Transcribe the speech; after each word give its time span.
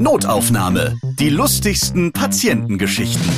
Notaufnahme. 0.00 0.96
Die 1.18 1.28
lustigsten 1.28 2.12
Patientengeschichten. 2.12 3.28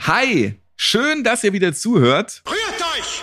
Hi, 0.00 0.60
schön, 0.76 1.24
dass 1.24 1.44
ihr 1.44 1.54
wieder 1.54 1.72
zuhört. 1.72 2.42
Rührt 2.46 2.82
euch! 2.98 3.22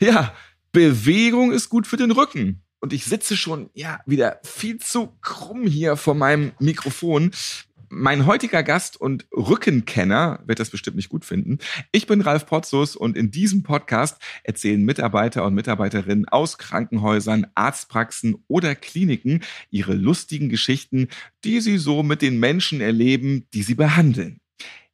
Ja, 0.00 0.32
Bewegung 0.70 1.50
ist 1.50 1.70
gut 1.70 1.88
für 1.88 1.96
den 1.96 2.12
Rücken. 2.12 2.62
Und 2.78 2.92
ich 2.92 3.04
sitze 3.04 3.36
schon, 3.36 3.68
ja, 3.74 3.98
wieder 4.06 4.38
viel 4.44 4.78
zu 4.78 5.08
krumm 5.20 5.66
hier 5.66 5.96
vor 5.96 6.14
meinem 6.14 6.52
Mikrofon. 6.60 7.32
Mein 7.92 8.24
heutiger 8.24 8.62
Gast 8.62 9.00
und 9.00 9.26
Rückenkenner 9.32 10.44
wird 10.46 10.60
das 10.60 10.70
bestimmt 10.70 10.96
nicht 10.96 11.08
gut 11.08 11.24
finden. 11.24 11.58
Ich 11.90 12.06
bin 12.06 12.20
Ralf 12.20 12.46
Potzus 12.46 12.94
und 12.94 13.16
in 13.16 13.32
diesem 13.32 13.64
Podcast 13.64 14.22
erzählen 14.44 14.80
Mitarbeiter 14.84 15.44
und 15.44 15.54
Mitarbeiterinnen 15.54 16.28
aus 16.28 16.56
Krankenhäusern, 16.56 17.48
Arztpraxen 17.56 18.44
oder 18.46 18.76
Kliniken 18.76 19.42
ihre 19.70 19.94
lustigen 19.94 20.50
Geschichten, 20.50 21.08
die 21.42 21.60
sie 21.60 21.78
so 21.78 22.04
mit 22.04 22.22
den 22.22 22.38
Menschen 22.38 22.80
erleben, 22.80 23.48
die 23.54 23.64
sie 23.64 23.74
behandeln. 23.74 24.40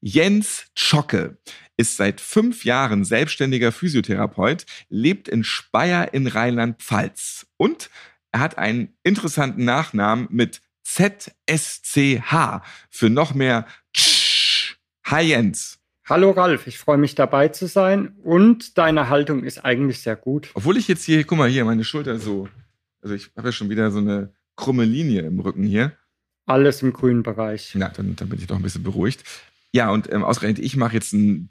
Jens 0.01 0.69
Zschocke 0.75 1.37
ist 1.77 1.99
seit 1.99 2.23
fünf 2.23 2.65
Jahren 2.65 3.05
selbstständiger 3.05 3.73
Physiotherapeut, 3.73 4.65
lebt 4.89 5.29
in 5.29 5.45
Speyer 5.45 6.15
in 6.15 6.27
Rheinland-Pfalz 6.27 7.47
und 7.59 7.91
er 8.33 8.41
hat 8.41 8.57
einen 8.57 8.95
interessanten 9.03 9.67
Nachnamen 9.67 10.29
mit 10.31 10.63
ZSCH 10.87 12.63
für 12.91 13.11
noch 13.11 13.35
mehr. 13.35 13.67
Hi 15.05 15.25
Jens. 15.25 15.79
Hallo 16.09 16.31
Ralf, 16.31 16.69
ich 16.69 16.79
freue 16.79 16.99
mich 16.99 17.17
dabei 17.17 17.49
zu 17.49 17.67
sein 17.67 18.15
und 18.23 18.79
deine 18.79 19.09
Haltung 19.09 19.43
ist 19.43 19.65
eigentlich 19.65 20.01
sehr 20.01 20.15
gut. 20.15 20.51
Obwohl 20.55 20.77
ich 20.77 20.87
jetzt 20.87 21.05
hier, 21.05 21.25
guck 21.25 21.39
mal 21.39 21.49
hier, 21.49 21.65
meine 21.65 21.83
Schulter 21.83 22.19
so, 22.21 22.49
also 23.03 23.15
ich 23.17 23.31
habe 23.37 23.49
ja 23.49 23.53
schon 23.53 23.69
wieder 23.69 23.91
so 23.91 23.99
eine 23.99 24.33
krumme 24.55 24.85
Linie 24.85 25.23
im 25.23 25.41
Rücken 25.41 25.65
hier. 25.65 25.97
Alles 26.47 26.81
im 26.83 26.93
grünen 26.93 27.25
Bereich. 27.25 27.73
Na, 27.75 27.89
dann, 27.89 28.15
dann 28.15 28.29
bin 28.29 28.39
ich 28.39 28.47
doch 28.47 28.57
ein 28.57 28.63
bisschen 28.63 28.85
beruhigt. 28.85 29.25
Ja, 29.73 29.91
und 29.91 30.11
ähm, 30.13 30.23
ausgerechnet, 30.23 30.65
ich 30.65 30.77
mache 30.77 30.95
jetzt 30.95 31.13
einen 31.13 31.49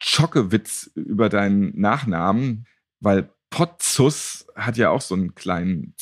Schocke-Witz 0.00 0.90
über 0.96 1.28
deinen 1.28 1.80
Nachnamen, 1.80 2.66
weil 2.98 3.30
Potzus 3.50 4.46
hat 4.56 4.76
ja 4.76 4.90
auch 4.90 5.00
so 5.00 5.14
einen 5.14 5.36
kleinen 5.36 5.94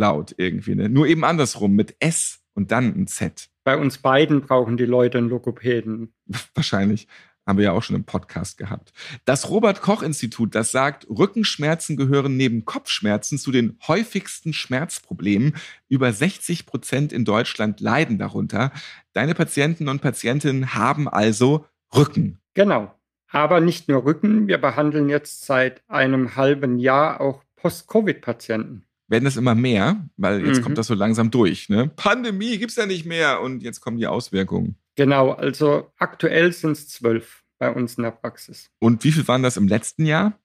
Laut 0.00 0.34
irgendwie, 0.38 0.74
ne? 0.74 0.88
Nur 0.88 1.06
eben 1.06 1.24
andersrum 1.24 1.74
mit 1.74 1.94
S 2.00 2.40
und 2.54 2.72
dann 2.72 2.86
ein 2.96 3.06
Z. 3.06 3.50
Bei 3.64 3.76
uns 3.76 3.98
beiden 3.98 4.40
brauchen 4.40 4.78
die 4.78 4.86
Leute 4.86 5.18
einen 5.18 5.28
Logopäden. 5.28 6.14
Wahrscheinlich 6.54 7.06
haben 7.46 7.58
wir 7.58 7.66
ja 7.66 7.72
auch 7.72 7.82
schon 7.82 7.96
im 7.96 8.04
Podcast 8.04 8.56
gehabt. 8.56 8.94
Das 9.26 9.50
Robert 9.50 9.82
Koch 9.82 10.02
Institut, 10.02 10.54
das 10.54 10.72
sagt, 10.72 11.06
Rückenschmerzen 11.10 11.98
gehören 11.98 12.38
neben 12.38 12.64
Kopfschmerzen 12.64 13.36
zu 13.36 13.52
den 13.52 13.78
häufigsten 13.86 14.54
Schmerzproblemen. 14.54 15.56
Über 15.88 16.14
60 16.14 16.64
Prozent 16.64 17.12
in 17.12 17.26
Deutschland 17.26 17.80
leiden 17.80 18.16
darunter. 18.16 18.72
Deine 19.12 19.34
Patienten 19.34 19.88
und 19.88 20.00
Patientinnen 20.00 20.74
haben 20.74 21.08
also 21.08 21.66
Rücken. 21.94 22.38
Genau. 22.54 22.94
Aber 23.28 23.60
nicht 23.60 23.86
nur 23.88 24.06
Rücken. 24.06 24.48
Wir 24.48 24.58
behandeln 24.58 25.10
jetzt 25.10 25.44
seit 25.44 25.82
einem 25.88 26.36
halben 26.36 26.78
Jahr 26.78 27.20
auch 27.20 27.44
Post-Covid-Patienten 27.56 28.86
werden 29.10 29.24
das 29.24 29.36
immer 29.36 29.54
mehr, 29.54 30.08
weil 30.16 30.46
jetzt 30.46 30.58
mhm. 30.58 30.62
kommt 30.62 30.78
das 30.78 30.86
so 30.86 30.94
langsam 30.94 31.30
durch. 31.30 31.68
Ne? 31.68 31.90
Pandemie 31.96 32.58
gibt's 32.58 32.76
ja 32.76 32.86
nicht 32.86 33.04
mehr 33.04 33.42
und 33.42 33.62
jetzt 33.62 33.80
kommen 33.80 33.98
die 33.98 34.06
Auswirkungen. 34.06 34.76
Genau, 34.94 35.32
also 35.32 35.90
aktuell 35.98 36.52
sind 36.52 36.72
es 36.72 36.88
zwölf 36.88 37.42
bei 37.58 37.70
uns 37.70 37.94
in 37.96 38.04
der 38.04 38.12
Praxis. 38.12 38.70
Und 38.78 39.04
wie 39.04 39.12
viel 39.12 39.26
waren 39.28 39.42
das 39.42 39.56
im 39.56 39.68
letzten 39.68 40.06
Jahr? 40.06 40.38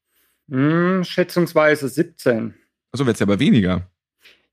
Hm, 0.50 1.04
schätzungsweise 1.04 1.88
17. 1.88 2.56
Also 2.92 3.06
wird 3.06 3.16
es 3.16 3.22
aber 3.22 3.40
weniger. 3.40 3.88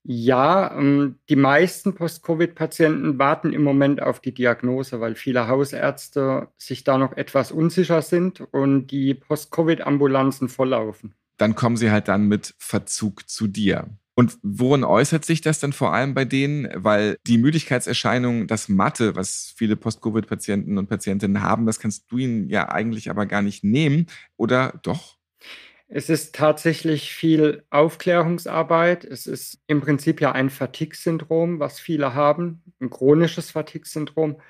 Ja, 0.04 0.76
ähm, 0.76 1.16
die 1.28 1.36
meisten 1.36 1.94
Post-Covid-Patienten 1.94 3.18
warten 3.18 3.52
im 3.52 3.62
Moment 3.62 4.02
auf 4.02 4.20
die 4.20 4.34
Diagnose, 4.34 5.00
weil 5.00 5.14
viele 5.14 5.46
Hausärzte 5.46 6.48
sich 6.58 6.82
da 6.82 6.98
noch 6.98 7.16
etwas 7.16 7.52
unsicher 7.52 8.02
sind 8.02 8.40
und 8.40 8.88
die 8.88 9.14
Post-Covid-Ambulanzen 9.14 10.48
volllaufen. 10.48 11.14
Dann 11.36 11.54
kommen 11.54 11.76
sie 11.76 11.90
halt 11.90 12.08
dann 12.08 12.26
mit 12.26 12.54
Verzug 12.58 13.28
zu 13.28 13.46
dir. 13.46 13.88
Und 14.14 14.38
worin 14.42 14.84
äußert 14.84 15.24
sich 15.24 15.40
das 15.40 15.58
dann 15.58 15.72
vor 15.72 15.94
allem 15.94 16.12
bei 16.14 16.24
denen? 16.24 16.68
Weil 16.74 17.16
die 17.26 17.38
Müdigkeitserscheinung, 17.38 18.46
das 18.46 18.68
Matte, 18.68 19.16
was 19.16 19.54
viele 19.56 19.76
Post-Covid-Patienten 19.76 20.76
und 20.76 20.88
Patientinnen 20.88 21.42
haben, 21.42 21.64
das 21.64 21.78
kannst 21.78 22.10
du 22.10 22.18
ihnen 22.18 22.48
ja 22.48 22.68
eigentlich 22.68 23.08
aber 23.08 23.26
gar 23.26 23.42
nicht 23.42 23.64
nehmen. 23.64 24.06
Oder 24.36 24.78
doch? 24.82 25.16
Es 25.88 26.08
ist 26.08 26.34
tatsächlich 26.34 27.12
viel 27.12 27.64
Aufklärungsarbeit. 27.70 29.04
Es 29.04 29.26
ist 29.26 29.58
im 29.66 29.80
Prinzip 29.80 30.20
ja 30.20 30.32
ein 30.32 30.48
Fatigue-Syndrom, 30.50 31.58
was 31.58 31.80
viele 31.80 32.14
haben, 32.14 32.62
ein 32.80 32.88
chronisches 32.90 33.50
Fatigue-Syndrom. 33.50 34.40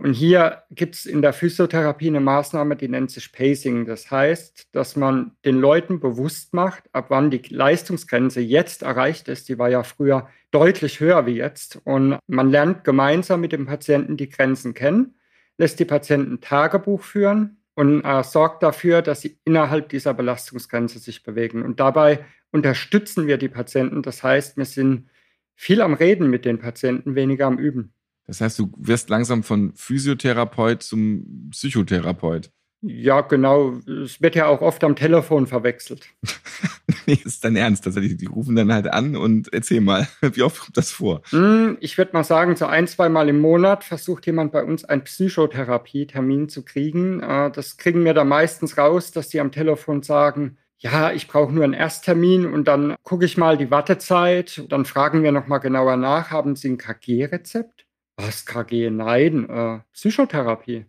Und 0.00 0.14
hier 0.14 0.62
gibt 0.70 0.94
es 0.94 1.04
in 1.04 1.20
der 1.20 1.34
Physiotherapie 1.34 2.08
eine 2.08 2.20
Maßnahme, 2.20 2.74
die 2.74 2.88
nennt 2.88 3.10
sich 3.10 3.32
Pacing. 3.32 3.84
Das 3.84 4.10
heißt, 4.10 4.68
dass 4.72 4.96
man 4.96 5.32
den 5.44 5.60
Leuten 5.60 6.00
bewusst 6.00 6.54
macht, 6.54 6.84
ab 6.92 7.06
wann 7.10 7.30
die 7.30 7.42
Leistungsgrenze 7.50 8.40
jetzt 8.40 8.80
erreicht 8.80 9.28
ist. 9.28 9.50
Die 9.50 9.58
war 9.58 9.68
ja 9.68 9.82
früher 9.82 10.26
deutlich 10.52 11.00
höher 11.00 11.26
wie 11.26 11.36
jetzt. 11.36 11.82
Und 11.84 12.18
man 12.26 12.50
lernt 12.50 12.82
gemeinsam 12.82 13.42
mit 13.42 13.52
dem 13.52 13.66
Patienten 13.66 14.16
die 14.16 14.30
Grenzen 14.30 14.72
kennen, 14.72 15.16
lässt 15.58 15.78
die 15.78 15.84
Patienten 15.84 16.40
Tagebuch 16.40 17.02
führen 17.02 17.58
und 17.74 18.02
äh, 18.02 18.24
sorgt 18.24 18.62
dafür, 18.62 19.02
dass 19.02 19.20
sie 19.20 19.38
innerhalb 19.44 19.90
dieser 19.90 20.14
Belastungsgrenze 20.14 20.98
sich 20.98 21.22
bewegen. 21.22 21.62
Und 21.62 21.78
dabei 21.78 22.24
unterstützen 22.52 23.26
wir 23.26 23.36
die 23.36 23.50
Patienten. 23.50 24.00
Das 24.00 24.22
heißt, 24.22 24.56
wir 24.56 24.64
sind 24.64 25.10
viel 25.56 25.82
am 25.82 25.92
Reden 25.92 26.30
mit 26.30 26.46
den 26.46 26.58
Patienten, 26.58 27.16
weniger 27.16 27.44
am 27.44 27.58
Üben. 27.58 27.92
Das 28.30 28.40
heißt, 28.40 28.60
du 28.60 28.72
wirst 28.76 29.10
langsam 29.10 29.42
von 29.42 29.72
Physiotherapeut 29.74 30.84
zum 30.84 31.50
Psychotherapeut. 31.50 32.52
Ja, 32.80 33.22
genau. 33.22 33.72
Es 34.04 34.22
wird 34.22 34.36
ja 34.36 34.46
auch 34.46 34.60
oft 34.60 34.84
am 34.84 34.94
Telefon 34.94 35.48
verwechselt. 35.48 36.06
nee, 37.06 37.18
ist 37.24 37.44
dein 37.44 37.56
Ernst. 37.56 37.88
Also 37.88 37.98
die, 37.98 38.26
rufen 38.26 38.54
dann 38.54 38.72
halt 38.72 38.86
an 38.86 39.16
und 39.16 39.52
erzähl 39.52 39.80
mal, 39.80 40.06
wie 40.20 40.44
oft 40.44 40.60
kommt 40.60 40.76
das 40.76 40.92
vor? 40.92 41.22
Hm, 41.30 41.76
ich 41.80 41.98
würde 41.98 42.12
mal 42.12 42.22
sagen, 42.22 42.54
so 42.54 42.66
ein, 42.66 42.86
zwei 42.86 43.08
Mal 43.08 43.28
im 43.28 43.40
Monat 43.40 43.82
versucht 43.82 44.26
jemand 44.26 44.52
bei 44.52 44.62
uns 44.62 44.84
einen 44.84 45.02
Psychotherapie-Termin 45.02 46.48
zu 46.48 46.64
kriegen. 46.64 47.18
Äh, 47.18 47.50
das 47.50 47.78
kriegen 47.78 48.04
wir 48.04 48.14
da 48.14 48.22
meistens 48.22 48.78
raus, 48.78 49.10
dass 49.10 49.28
die 49.28 49.40
am 49.40 49.50
Telefon 49.50 50.04
sagen, 50.04 50.56
ja, 50.78 51.10
ich 51.10 51.26
brauche 51.26 51.52
nur 51.52 51.64
einen 51.64 51.72
Ersttermin 51.72 52.46
und 52.46 52.68
dann 52.68 52.94
gucke 53.02 53.24
ich 53.24 53.36
mal 53.36 53.58
die 53.58 53.72
Wartezeit. 53.72 54.64
Dann 54.68 54.84
fragen 54.84 55.24
wir 55.24 55.32
nochmal 55.32 55.58
genauer 55.58 55.96
nach, 55.96 56.30
haben 56.30 56.54
Sie 56.54 56.68
ein 56.68 56.78
KG-Rezept? 56.78 57.89
Was, 58.22 58.44
KG? 58.44 58.90
Nein, 58.90 59.48
äh, 59.48 59.80
Psychotherapie. 59.92 60.84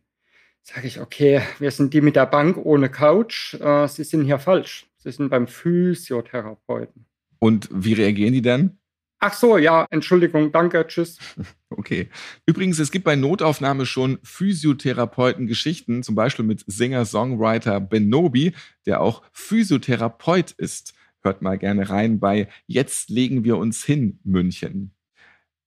Sage 0.64 0.88
ich, 0.88 1.00
okay, 1.00 1.42
wir 1.60 1.72
sind 1.72 1.94
die 1.94 2.02
mit 2.02 2.16
der 2.16 2.26
Bank 2.26 2.58
ohne 2.58 2.90
Couch. 2.90 3.54
Äh, 3.56 3.88
Sie 3.88 4.04
sind 4.04 4.26
hier 4.26 4.38
falsch. 4.38 4.88
Sie 4.98 5.12
sind 5.12 5.30
beim 5.30 5.48
Physiotherapeuten. 5.48 7.06
Und 7.40 7.70
wie 7.72 7.94
reagieren 7.94 8.34
die 8.34 8.42
dann? 8.42 8.78
Ach 9.20 9.34
so, 9.34 9.58
ja, 9.58 9.86
Entschuldigung, 9.92 10.52
danke, 10.52 10.86
tschüss. 10.88 11.18
Okay. 11.74 12.10
Übrigens, 12.46 12.80
es 12.80 12.92
gibt 12.92 13.06
bei 13.06 13.16
Notaufnahme 13.16 13.86
schon 13.86 14.20
Physiotherapeuten-Geschichten, 14.24 16.04
zum 16.04 16.16
Beispiel 16.16 16.44
mit 16.44 16.66
Singer-Songwriter 16.68 17.80
Ben 17.80 18.10
Nobi, 18.10 18.54
der 18.86 19.00
auch 19.00 19.24
Physiotherapeut 19.32 20.52
ist. 20.52 20.94
Hört 21.22 21.42
mal 21.42 21.58
gerne 21.58 21.90
rein 21.90 22.20
bei 22.20 22.50
Jetzt 22.68 23.10
legen 23.10 23.46
wir 23.46 23.56
uns 23.56 23.86
hin, 23.86 24.20
München. 24.26 24.94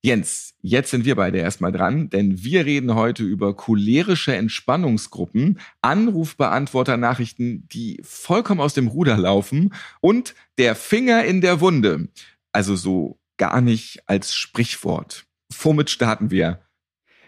Jens, 0.04 0.52
jetzt 0.60 0.90
sind 0.90 1.06
wir 1.06 1.14
beide 1.14 1.38
erstmal 1.38 1.72
dran, 1.72 2.10
denn 2.10 2.44
wir 2.44 2.66
reden 2.66 2.94
heute 2.94 3.22
über 3.22 3.56
cholerische 3.56 4.36
Entspannungsgruppen, 4.36 5.58
Anrufbeantworter-Nachrichten, 5.80 7.66
die 7.68 8.02
vollkommen 8.02 8.60
aus 8.60 8.74
dem 8.74 8.88
Ruder 8.88 9.16
laufen 9.16 9.72
und 10.02 10.34
der 10.58 10.74
Finger 10.74 11.24
in 11.24 11.40
der 11.40 11.62
Wunde. 11.62 12.08
Also 12.52 12.76
so 12.76 13.18
gar 13.38 13.62
nicht 13.62 14.02
als 14.06 14.34
Sprichwort. 14.34 15.24
Womit 15.58 15.88
starten 15.88 16.30
wir? 16.30 16.60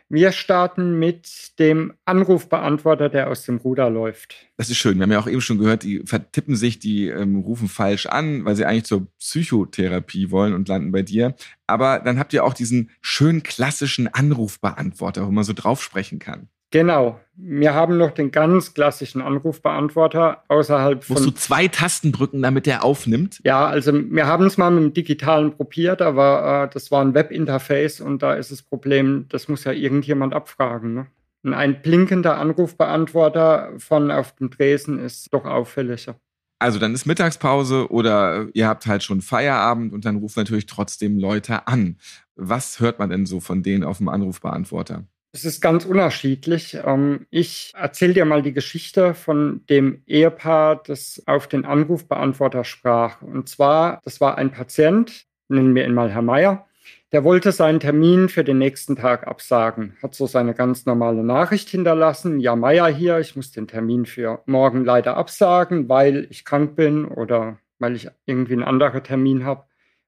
Wir 0.09 0.31
starten 0.31 1.01
mit 1.01 1.59
dem 1.59 1.93
Anrufbeantworter, 2.05 3.09
der 3.09 3.29
aus 3.29 3.45
dem 3.45 3.57
Ruder 3.57 3.91
läuft. 3.91 4.47
Das 4.57 4.71
ist 4.71 4.77
schön. 4.77 4.99
Wir 4.99 5.03
haben 5.03 5.11
ja 5.11 5.19
auch 5.19 5.27
eben 5.27 5.41
schon 5.41 5.59
gehört, 5.59 5.83
die 5.83 6.03
vertippen 6.05 6.55
sich, 6.55 6.79
die 6.79 7.09
ähm, 7.09 7.41
rufen 7.41 7.67
falsch 7.67 8.07
an, 8.07 8.45
weil 8.45 8.55
sie 8.55 8.65
eigentlich 8.67 8.85
zur 8.85 9.09
Psychotherapie 9.19 10.31
wollen 10.31 10.55
und 10.55 10.69
landen 10.69 10.93
bei 10.93 11.03
dir. 11.03 11.35
Aber 11.67 11.99
dann 11.99 12.21
habt 12.21 12.33
ihr 12.33 12.45
auch 12.45 12.55
diesen 12.55 12.91
schönen 13.01 13.43
klassischen 13.43 14.07
Anrufbeantworter, 14.07 15.27
wo 15.27 15.33
man 15.33 15.43
so 15.43 15.55
drauf 15.55 15.83
sprechen 15.83 16.21
kann. 16.21 16.49
Genau. 16.71 17.21
Wir 17.35 17.75
haben 17.75 17.99
noch 17.99 18.13
den 18.13 18.31
ganz 18.31 18.73
klassischen 18.73 19.21
Anrufbeantworter 19.21 20.43
außerhalb 20.49 21.05
von. 21.05 21.15
Musst 21.15 21.27
du 21.27 21.35
zwei 21.35 21.69
Tasten 21.69 22.11
drücken, 22.13 22.43
damit 22.43 22.67
er 22.67 22.83
aufnimmt? 22.83 23.41
Ja, 23.45 23.67
also 23.67 23.93
wir 23.93 24.27
haben 24.27 24.47
es 24.47 24.57
mal 24.57 24.71
mit 24.71 24.83
dem 24.83 24.95
Digitalen 24.95 25.53
probiert, 25.53 26.01
aber 26.01 26.65
äh, 26.65 26.73
das 26.73 26.91
war 26.91 27.03
ein 27.03 27.15
Webinterface 27.15 28.01
und 28.01 28.23
da 28.23 28.35
ist 28.35 28.51
das 28.51 28.63
Problem, 28.63 29.27
das 29.29 29.49
muss 29.49 29.65
ja 29.65 29.73
irgendjemand 29.73 30.35
abfragen. 30.35 30.95
Ne? 30.95 31.07
Und 31.43 31.55
ein 31.55 31.83
blinkender 31.83 32.39
Anrufbeantworter 32.39 33.75
von 33.79 34.11
auf 34.11 34.35
dem 34.37 34.51
Dresen 34.51 34.99
ist 34.99 35.33
doch 35.33 35.45
auffälliger. 35.45 36.17
Also 36.59 36.79
dann 36.79 36.95
ist 36.95 37.05
Mittagspause 37.05 37.91
oder 37.91 38.49
ihr 38.55 38.67
habt 38.67 38.87
halt 38.87 39.03
schon 39.03 39.21
Feierabend 39.21 39.93
und 39.93 40.07
dann 40.07 40.17
rufen 40.17 40.41
natürlich 40.41 40.67
trotzdem 40.67 41.19
Leute 41.19 41.67
an. 41.69 41.99
Was 42.35 42.81
hört 42.81 42.99
man 42.99 43.11
denn 43.11 43.27
so 43.27 43.41
von 43.41 43.63
denen 43.63 43.85
auf 43.85 43.99
dem 43.99 44.09
Anrufbeantworter? 44.09 45.05
Es 45.37 45.45
ist 45.45 45.61
ganz 45.61 45.85
unterschiedlich. 45.85 46.79
Ähm, 46.83 47.27
ich 47.29 47.75
erzähle 47.77 48.15
dir 48.15 48.25
mal 48.25 48.41
die 48.41 48.55
Geschichte 48.55 49.13
von 49.13 49.61
dem 49.69 50.01
Ehepaar, 50.07 50.83
das 50.83 51.23
auf 51.27 51.47
den 51.47 51.67
Anrufbeantworter 51.67 52.65
sprach. 52.65 53.21
Und 53.21 53.47
zwar, 53.47 54.01
das 54.05 54.19
war 54.23 54.39
ein 54.39 54.51
Patient, 54.51 55.27
nennen 55.49 55.75
wir 55.75 55.85
ihn 55.85 55.93
mal 55.93 56.11
Herr 56.11 56.23
Meier. 56.23 56.65
Der 57.13 57.23
wollte 57.23 57.53
seinen 57.53 57.81
Termin 57.81 58.31
für 58.31 58.45
den 58.45 58.57
nächsten 58.57 58.97
Tag 58.97 59.27
absagen, 59.27 59.99
hat 60.03 60.15
so 60.15 60.27
seine 60.27 60.55
ganz 60.55 60.87
normale 60.87 61.23
Nachricht 61.23 61.69
hinterlassen. 61.69 62.41
Ja, 62.41 62.57
Meier 62.57 62.89
hier, 62.89 63.19
ich 63.19 63.37
muss 63.37 63.53
den 63.53 63.69
Termin 63.69 64.07
für 64.07 64.43
morgen 64.47 64.87
leider 64.87 65.19
absagen, 65.19 65.91
weil 65.91 66.29
ich 66.31 66.47
krank 66.47 66.77
bin 66.77 67.05
oder 67.05 67.59
weil 67.79 67.95
ich 67.95 68.09
irgendwie 68.25 68.55
einen 68.55 68.63
anderen 68.65 69.05
Termin 69.05 69.45
habe. 69.45 69.65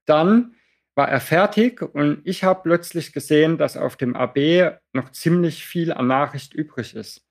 Dann 0.07 0.55
war 0.99 1.07
er 1.07 1.21
fertig 1.21 1.81
und 1.81 2.19
ich 2.25 2.43
habe 2.43 2.59
plötzlich 2.61 3.13
gesehen, 3.13 3.57
dass 3.57 3.77
auf 3.77 3.95
dem 3.95 4.17
AB 4.17 4.81
noch 4.91 5.13
ziemlich 5.13 5.65
viel 5.65 5.93
an 5.93 6.07
Nachricht 6.07 6.53
übrig 6.53 6.93
ist. 6.93 7.25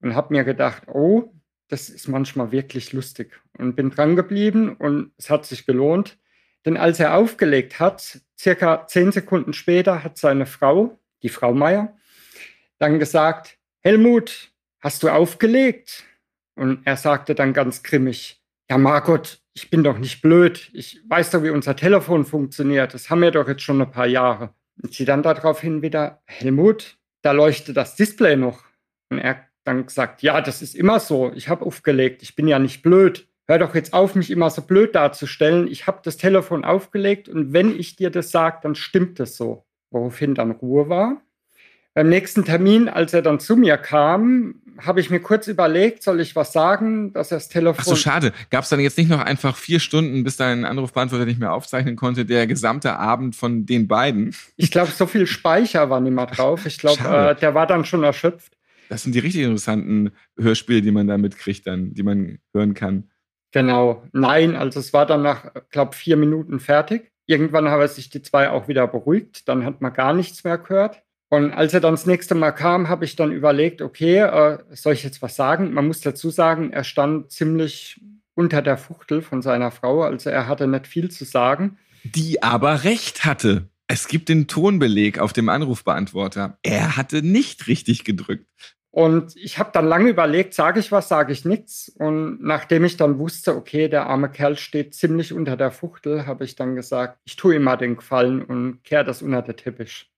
Und 0.00 0.14
habe 0.14 0.32
mir 0.32 0.42
gedacht, 0.42 0.84
oh, 0.88 1.34
das 1.68 1.90
ist 1.90 2.08
manchmal 2.08 2.50
wirklich 2.50 2.94
lustig. 2.94 3.38
Und 3.58 3.76
bin 3.76 3.90
dran 3.90 4.16
geblieben 4.16 4.74
und 4.74 5.12
es 5.18 5.28
hat 5.28 5.44
sich 5.44 5.66
gelohnt. 5.66 6.16
Denn 6.64 6.78
als 6.78 6.98
er 6.98 7.14
aufgelegt 7.14 7.78
hat, 7.78 8.22
circa 8.38 8.86
zehn 8.86 9.12
Sekunden 9.12 9.52
später, 9.52 10.02
hat 10.02 10.16
seine 10.16 10.46
Frau, 10.46 10.98
die 11.22 11.28
Frau 11.28 11.52
Meier, 11.52 11.94
dann 12.78 12.98
gesagt, 12.98 13.58
Helmut, 13.80 14.50
hast 14.80 15.02
du 15.02 15.10
aufgelegt? 15.10 16.04
Und 16.54 16.86
er 16.86 16.96
sagte 16.96 17.34
dann 17.34 17.52
ganz 17.52 17.82
grimmig, 17.82 18.40
ja 18.70 18.78
Margot, 18.78 19.42
ich 19.62 19.70
bin 19.70 19.84
doch 19.84 19.98
nicht 19.98 20.22
blöd. 20.22 20.70
Ich 20.72 21.00
weiß 21.08 21.30
doch, 21.30 21.42
wie 21.42 21.50
unser 21.50 21.76
Telefon 21.76 22.24
funktioniert. 22.24 22.94
Das 22.94 23.10
haben 23.10 23.22
wir 23.22 23.30
doch 23.30 23.48
jetzt 23.48 23.62
schon 23.62 23.80
ein 23.80 23.90
paar 23.90 24.06
Jahre. 24.06 24.54
Und 24.82 24.94
sie 24.94 25.04
dann 25.04 25.22
daraufhin 25.22 25.82
wieder, 25.82 26.22
Helmut, 26.26 26.98
da 27.22 27.32
leuchtet 27.32 27.76
das 27.76 27.96
Display 27.96 28.36
noch. 28.36 28.64
Und 29.10 29.18
er 29.18 29.46
dann 29.64 29.86
gesagt, 29.86 30.22
ja, 30.22 30.40
das 30.40 30.62
ist 30.62 30.74
immer 30.74 31.00
so. 31.00 31.32
Ich 31.34 31.48
habe 31.48 31.64
aufgelegt. 31.64 32.22
Ich 32.22 32.34
bin 32.34 32.48
ja 32.48 32.58
nicht 32.58 32.82
blöd 32.82 33.28
hör 33.50 33.58
doch 33.58 33.74
jetzt 33.74 33.92
auf, 33.92 34.14
mich 34.14 34.30
immer 34.30 34.48
so 34.48 34.62
blöd 34.62 34.94
darzustellen. 34.94 35.66
Ich 35.66 35.88
habe 35.88 35.98
das 36.04 36.16
Telefon 36.16 36.64
aufgelegt 36.64 37.28
und 37.28 37.52
wenn 37.52 37.76
ich 37.76 37.96
dir 37.96 38.10
das 38.10 38.30
sage, 38.30 38.60
dann 38.62 38.76
stimmt 38.76 39.18
das 39.18 39.36
so. 39.36 39.66
Woraufhin 39.90 40.36
dann 40.36 40.52
Ruhe 40.52 40.88
war. 40.88 41.20
Beim 42.00 42.08
nächsten 42.08 42.46
Termin, 42.46 42.88
als 42.88 43.12
er 43.12 43.20
dann 43.20 43.40
zu 43.40 43.58
mir 43.58 43.76
kam, 43.76 44.54
habe 44.78 45.02
ich 45.02 45.10
mir 45.10 45.20
kurz 45.20 45.48
überlegt, 45.48 46.02
soll 46.02 46.18
ich 46.22 46.34
was 46.34 46.50
sagen, 46.50 47.12
dass 47.12 47.30
er 47.30 47.36
das 47.36 47.50
Telefon. 47.50 47.76
Ach 47.78 47.84
so, 47.84 47.94
schade. 47.94 48.32
Gab 48.48 48.64
es 48.64 48.70
dann 48.70 48.80
jetzt 48.80 48.96
nicht 48.96 49.10
noch 49.10 49.20
einfach 49.20 49.54
vier 49.54 49.80
Stunden, 49.80 50.24
bis 50.24 50.38
dein 50.38 50.64
Anrufbeantworter 50.64 51.26
nicht 51.26 51.38
mehr 51.38 51.52
aufzeichnen 51.52 51.96
konnte, 51.96 52.24
der 52.24 52.46
gesamte 52.46 52.96
Abend 52.96 53.36
von 53.36 53.66
den 53.66 53.86
beiden? 53.86 54.34
Ich 54.56 54.70
glaube, 54.70 54.90
so 54.92 55.04
viel 55.04 55.26
Speicher 55.26 55.90
war 55.90 56.00
nicht 56.00 56.14
mehr 56.14 56.24
drauf. 56.24 56.64
Ich 56.64 56.78
glaube, 56.78 57.04
äh, 57.04 57.34
der 57.34 57.54
war 57.54 57.66
dann 57.66 57.84
schon 57.84 58.02
erschöpft. 58.02 58.56
Das 58.88 59.02
sind 59.02 59.14
die 59.14 59.18
richtig 59.18 59.42
interessanten 59.42 60.12
Hörspiele, 60.38 60.80
die 60.80 60.92
man 60.92 61.06
da 61.06 61.18
mitkriegt, 61.18 61.66
dann, 61.66 61.92
die 61.92 62.02
man 62.02 62.38
hören 62.54 62.72
kann. 62.72 63.10
Genau, 63.52 64.04
nein, 64.12 64.56
also 64.56 64.80
es 64.80 64.94
war 64.94 65.04
dann 65.04 65.20
nach, 65.20 65.52
glaube 65.68 65.94
vier 65.94 66.16
Minuten 66.16 66.60
fertig. 66.60 67.12
Irgendwann 67.26 67.68
haben 67.68 67.86
sich 67.88 68.08
die 68.08 68.22
zwei 68.22 68.48
auch 68.48 68.68
wieder 68.68 68.86
beruhigt, 68.86 69.48
dann 69.50 69.66
hat 69.66 69.82
man 69.82 69.92
gar 69.92 70.14
nichts 70.14 70.44
mehr 70.44 70.56
gehört. 70.56 71.02
Und 71.30 71.52
als 71.52 71.72
er 71.72 71.80
dann 71.80 71.94
das 71.94 72.06
nächste 72.06 72.34
Mal 72.34 72.50
kam, 72.50 72.88
habe 72.88 73.04
ich 73.04 73.14
dann 73.14 73.30
überlegt, 73.30 73.82
okay, 73.82 74.18
äh, 74.18 74.58
soll 74.72 74.94
ich 74.94 75.04
jetzt 75.04 75.22
was 75.22 75.36
sagen? 75.36 75.72
Man 75.72 75.86
muss 75.86 76.00
dazu 76.00 76.28
sagen, 76.28 76.72
er 76.72 76.82
stand 76.82 77.30
ziemlich 77.30 78.00
unter 78.34 78.62
der 78.62 78.76
Fuchtel 78.76 79.22
von 79.22 79.40
seiner 79.40 79.70
Frau, 79.70 80.02
also 80.02 80.28
er 80.28 80.48
hatte 80.48 80.66
nicht 80.66 80.88
viel 80.88 81.10
zu 81.10 81.24
sagen. 81.24 81.78
Die 82.02 82.42
aber 82.42 82.84
recht 82.84 83.24
hatte. 83.24 83.68
Es 83.86 84.08
gibt 84.08 84.28
den 84.28 84.48
Tonbeleg 84.48 85.18
auf 85.18 85.32
dem 85.32 85.48
Anrufbeantworter. 85.48 86.58
Er 86.62 86.96
hatte 86.96 87.22
nicht 87.22 87.66
richtig 87.68 88.04
gedrückt. 88.04 88.46
Und 88.92 89.36
ich 89.36 89.58
habe 89.58 89.70
dann 89.72 89.86
lange 89.86 90.10
überlegt, 90.10 90.54
sage 90.54 90.80
ich 90.80 90.90
was, 90.90 91.08
sage 91.08 91.32
ich 91.32 91.44
nichts. 91.44 91.88
Und 91.88 92.42
nachdem 92.42 92.84
ich 92.84 92.96
dann 92.96 93.18
wusste, 93.18 93.54
okay, 93.54 93.88
der 93.88 94.06
arme 94.06 94.30
Kerl 94.30 94.56
steht 94.56 94.94
ziemlich 94.94 95.32
unter 95.32 95.56
der 95.56 95.70
Fuchtel, 95.70 96.26
habe 96.26 96.44
ich 96.44 96.56
dann 96.56 96.74
gesagt, 96.74 97.18
ich 97.24 97.36
tue 97.36 97.54
ihm 97.54 97.62
mal 97.62 97.76
den 97.76 97.96
Gefallen 97.96 98.42
und 98.42 98.82
kehre 98.82 99.04
das 99.04 99.22
unter 99.22 99.42
den 99.42 99.56
Teppich. 99.56 100.10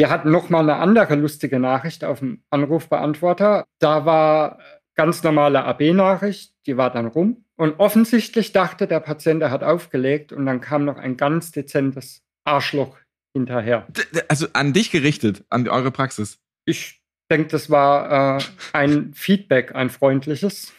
Wir 0.00 0.08
hatten 0.08 0.30
noch 0.30 0.48
mal 0.48 0.60
eine 0.60 0.76
andere 0.76 1.14
lustige 1.14 1.58
Nachricht 1.58 2.04
auf 2.04 2.20
dem 2.20 2.42
Anrufbeantworter. 2.48 3.66
Da 3.80 4.06
war 4.06 4.58
ganz 4.94 5.22
normale 5.22 5.62
AB-Nachricht, 5.62 6.54
die 6.64 6.78
war 6.78 6.90
dann 6.90 7.04
rum. 7.04 7.44
Und 7.56 7.78
offensichtlich 7.78 8.52
dachte 8.52 8.86
der 8.86 9.00
Patient, 9.00 9.42
er 9.42 9.50
hat 9.50 9.62
aufgelegt 9.62 10.32
und 10.32 10.46
dann 10.46 10.62
kam 10.62 10.86
noch 10.86 10.96
ein 10.96 11.18
ganz 11.18 11.52
dezentes 11.52 12.22
Arschloch 12.44 12.96
hinterher. 13.34 13.86
Also 14.28 14.46
an 14.54 14.72
dich 14.72 14.90
gerichtet, 14.90 15.44
an 15.50 15.68
eure 15.68 15.90
Praxis. 15.90 16.38
Ich 16.64 17.02
denke, 17.30 17.48
das 17.48 17.68
war 17.68 18.38
äh, 18.38 18.42
ein 18.72 19.12
Feedback, 19.12 19.74
ein 19.74 19.90
freundliches. 19.90 20.72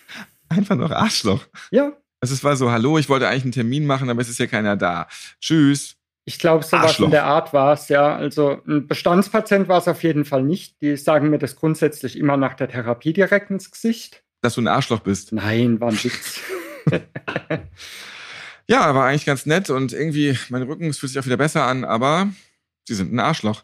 Einfach 0.50 0.76
noch 0.76 0.90
Arschloch. 0.90 1.46
Ja. 1.70 1.96
Also 2.22 2.34
es 2.34 2.44
war 2.44 2.56
so, 2.56 2.72
hallo, 2.72 2.98
ich 2.98 3.08
wollte 3.08 3.28
eigentlich 3.28 3.44
einen 3.44 3.52
Termin 3.52 3.86
machen, 3.86 4.10
aber 4.10 4.22
es 4.22 4.30
ist 4.30 4.40
ja 4.40 4.48
keiner 4.48 4.78
da. 4.78 5.08
Tschüss. 5.40 5.96
Ich 6.24 6.38
glaube, 6.38 6.64
sowas 6.64 6.84
Arschloch. 6.86 7.06
in 7.06 7.12
der 7.12 7.26
Art 7.26 7.52
war 7.52 7.74
es, 7.74 7.90
ja. 7.90 8.16
Also 8.16 8.62
ein 8.68 8.88
Bestandspatient 8.88 9.68
war 9.68 9.80
es 9.80 9.88
auf 9.88 10.04
jeden 10.04 10.26
Fall 10.26 10.44
nicht. 10.44 10.82
Die 10.82 10.96
sagen 10.96 11.30
mir 11.30 11.40
das 11.40 11.56
grundsätzlich 11.56 12.18
immer 12.18 12.38
nach 12.38 12.54
der 12.54 12.70
Therapie 12.70 13.14
direkt 13.14 13.50
ins 13.50 13.72
Gesicht. 13.72 14.24
Dass 14.42 14.56
du 14.56 14.62
ein 14.62 14.68
Arschloch 14.68 15.00
bist. 15.00 15.32
Nein, 15.32 15.80
war 15.80 15.90
ein 15.90 16.04
Witz. 16.04 16.40
ja, 18.68 18.94
war 18.96 19.08
eigentlich 19.08 19.26
ganz 19.26 19.46
nett 19.46 19.70
und 19.70 19.94
irgendwie, 19.94 20.38
mein 20.50 20.64
Rücken 20.64 20.94
fühlt 20.94 21.12
sich 21.12 21.20
auch 21.20 21.26
wieder 21.26 21.38
besser 21.38 21.64
an, 21.66 21.84
aber 21.84 22.30
sie 22.88 22.96
sind 22.96 23.14
ein 23.14 23.20
Arschloch. 23.20 23.64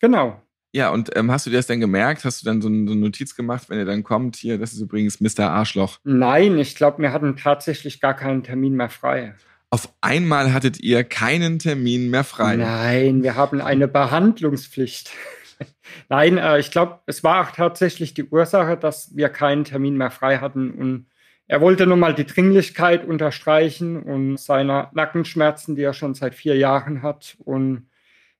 Genau. 0.00 0.42
Ja, 0.72 0.90
und 0.90 1.16
ähm, 1.16 1.30
hast 1.30 1.46
du 1.46 1.50
dir 1.50 1.56
das 1.56 1.66
denn 1.66 1.80
gemerkt? 1.80 2.24
Hast 2.24 2.42
du 2.42 2.46
dann 2.46 2.60
so, 2.60 2.68
so 2.68 2.74
eine 2.74 2.96
Notiz 2.96 3.34
gemacht, 3.34 3.70
wenn 3.70 3.78
er 3.78 3.86
dann 3.86 4.04
kommt? 4.04 4.36
Hier, 4.36 4.58
das 4.58 4.74
ist 4.74 4.80
übrigens 4.80 5.20
Mr. 5.20 5.50
Arschloch. 5.50 5.98
Nein, 6.04 6.58
ich 6.58 6.74
glaube, 6.74 7.00
wir 7.00 7.12
hatten 7.12 7.36
tatsächlich 7.36 8.00
gar 8.00 8.14
keinen 8.14 8.42
Termin 8.42 8.74
mehr 8.74 8.90
frei. 8.90 9.34
Auf 9.70 9.92
einmal 10.00 10.52
hattet 10.52 10.80
ihr 10.80 11.04
keinen 11.04 11.58
Termin 11.58 12.08
mehr 12.10 12.24
frei. 12.24 12.56
Nein, 12.56 13.22
wir 13.22 13.34
haben 13.36 13.60
eine 13.60 13.86
Behandlungspflicht. 13.86 15.10
Nein, 16.08 16.38
äh, 16.38 16.58
ich 16.58 16.70
glaube, 16.70 17.00
es 17.06 17.22
war 17.22 17.46
auch 17.46 17.52
tatsächlich 17.52 18.14
die 18.14 18.24
Ursache, 18.24 18.76
dass 18.76 19.14
wir 19.14 19.28
keinen 19.28 19.64
Termin 19.64 19.96
mehr 19.96 20.10
frei 20.10 20.38
hatten. 20.38 20.70
Und 20.70 21.06
er 21.46 21.60
wollte 21.60 21.86
nun 21.86 22.00
mal 22.00 22.14
die 22.14 22.26
Dringlichkeit 22.26 23.06
unterstreichen 23.06 24.02
und 24.02 24.38
seine 24.38 24.88
Nackenschmerzen, 24.92 25.76
die 25.76 25.82
er 25.82 25.94
schon 25.94 26.14
seit 26.14 26.34
vier 26.34 26.56
Jahren 26.56 27.02
hat. 27.02 27.36
Und 27.40 27.88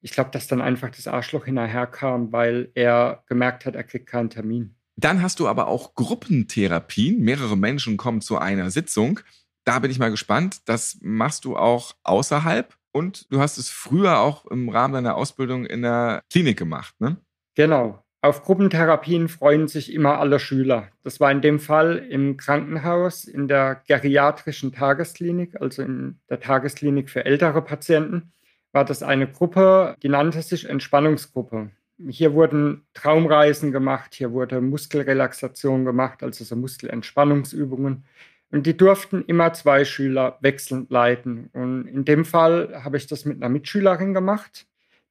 ich 0.00 0.12
glaube, 0.12 0.30
dass 0.30 0.46
dann 0.46 0.60
einfach 0.62 0.90
das 0.90 1.06
Arschloch 1.06 1.44
hinterherkam, 1.44 2.32
weil 2.32 2.70
er 2.74 3.22
gemerkt 3.26 3.66
hat, 3.66 3.74
er 3.74 3.84
kriegt 3.84 4.06
keinen 4.06 4.30
Termin. 4.30 4.76
Dann 4.96 5.22
hast 5.22 5.40
du 5.40 5.48
aber 5.48 5.68
auch 5.68 5.94
Gruppentherapien. 5.94 7.20
Mehrere 7.20 7.56
Menschen 7.56 7.96
kommen 7.96 8.20
zu 8.20 8.38
einer 8.38 8.70
Sitzung. 8.70 9.20
Da 9.68 9.80
bin 9.80 9.90
ich 9.90 9.98
mal 9.98 10.10
gespannt. 10.10 10.62
Das 10.64 10.96
machst 11.02 11.44
du 11.44 11.54
auch 11.54 11.94
außerhalb 12.02 12.74
und 12.90 13.30
du 13.30 13.38
hast 13.38 13.58
es 13.58 13.68
früher 13.68 14.18
auch 14.20 14.46
im 14.46 14.70
Rahmen 14.70 14.94
deiner 14.94 15.14
Ausbildung 15.14 15.66
in 15.66 15.82
der 15.82 16.22
Klinik 16.32 16.58
gemacht, 16.58 16.98
ne? 17.00 17.18
Genau. 17.54 18.02
Auf 18.22 18.44
Gruppentherapien 18.44 19.28
freuen 19.28 19.68
sich 19.68 19.92
immer 19.92 20.20
alle 20.20 20.40
Schüler. 20.40 20.88
Das 21.02 21.20
war 21.20 21.30
in 21.30 21.42
dem 21.42 21.60
Fall 21.60 21.98
im 21.98 22.38
Krankenhaus, 22.38 23.24
in 23.24 23.46
der 23.46 23.82
geriatrischen 23.86 24.72
Tagesklinik, 24.72 25.60
also 25.60 25.82
in 25.82 26.18
der 26.30 26.40
Tagesklinik 26.40 27.10
für 27.10 27.26
ältere 27.26 27.60
Patienten 27.60 28.32
war 28.72 28.86
das 28.86 29.02
eine 29.02 29.30
Gruppe, 29.30 29.96
die 30.02 30.08
nannte 30.08 30.40
sich 30.40 30.66
Entspannungsgruppe. 30.66 31.72
Hier 32.08 32.32
wurden 32.32 32.86
Traumreisen 32.94 33.70
gemacht, 33.70 34.14
hier 34.14 34.32
wurde 34.32 34.62
Muskelrelaxation 34.62 35.84
gemacht, 35.84 36.22
also 36.22 36.42
so 36.42 36.56
Muskelentspannungsübungen. 36.56 38.04
Und 38.50 38.66
die 38.66 38.76
durften 38.76 39.24
immer 39.26 39.52
zwei 39.52 39.84
Schüler 39.84 40.38
wechselnd 40.40 40.90
leiten. 40.90 41.50
Und 41.52 41.86
in 41.86 42.04
dem 42.04 42.24
Fall 42.24 42.82
habe 42.82 42.96
ich 42.96 43.06
das 43.06 43.24
mit 43.24 43.36
einer 43.36 43.50
Mitschülerin 43.50 44.14
gemacht. 44.14 44.66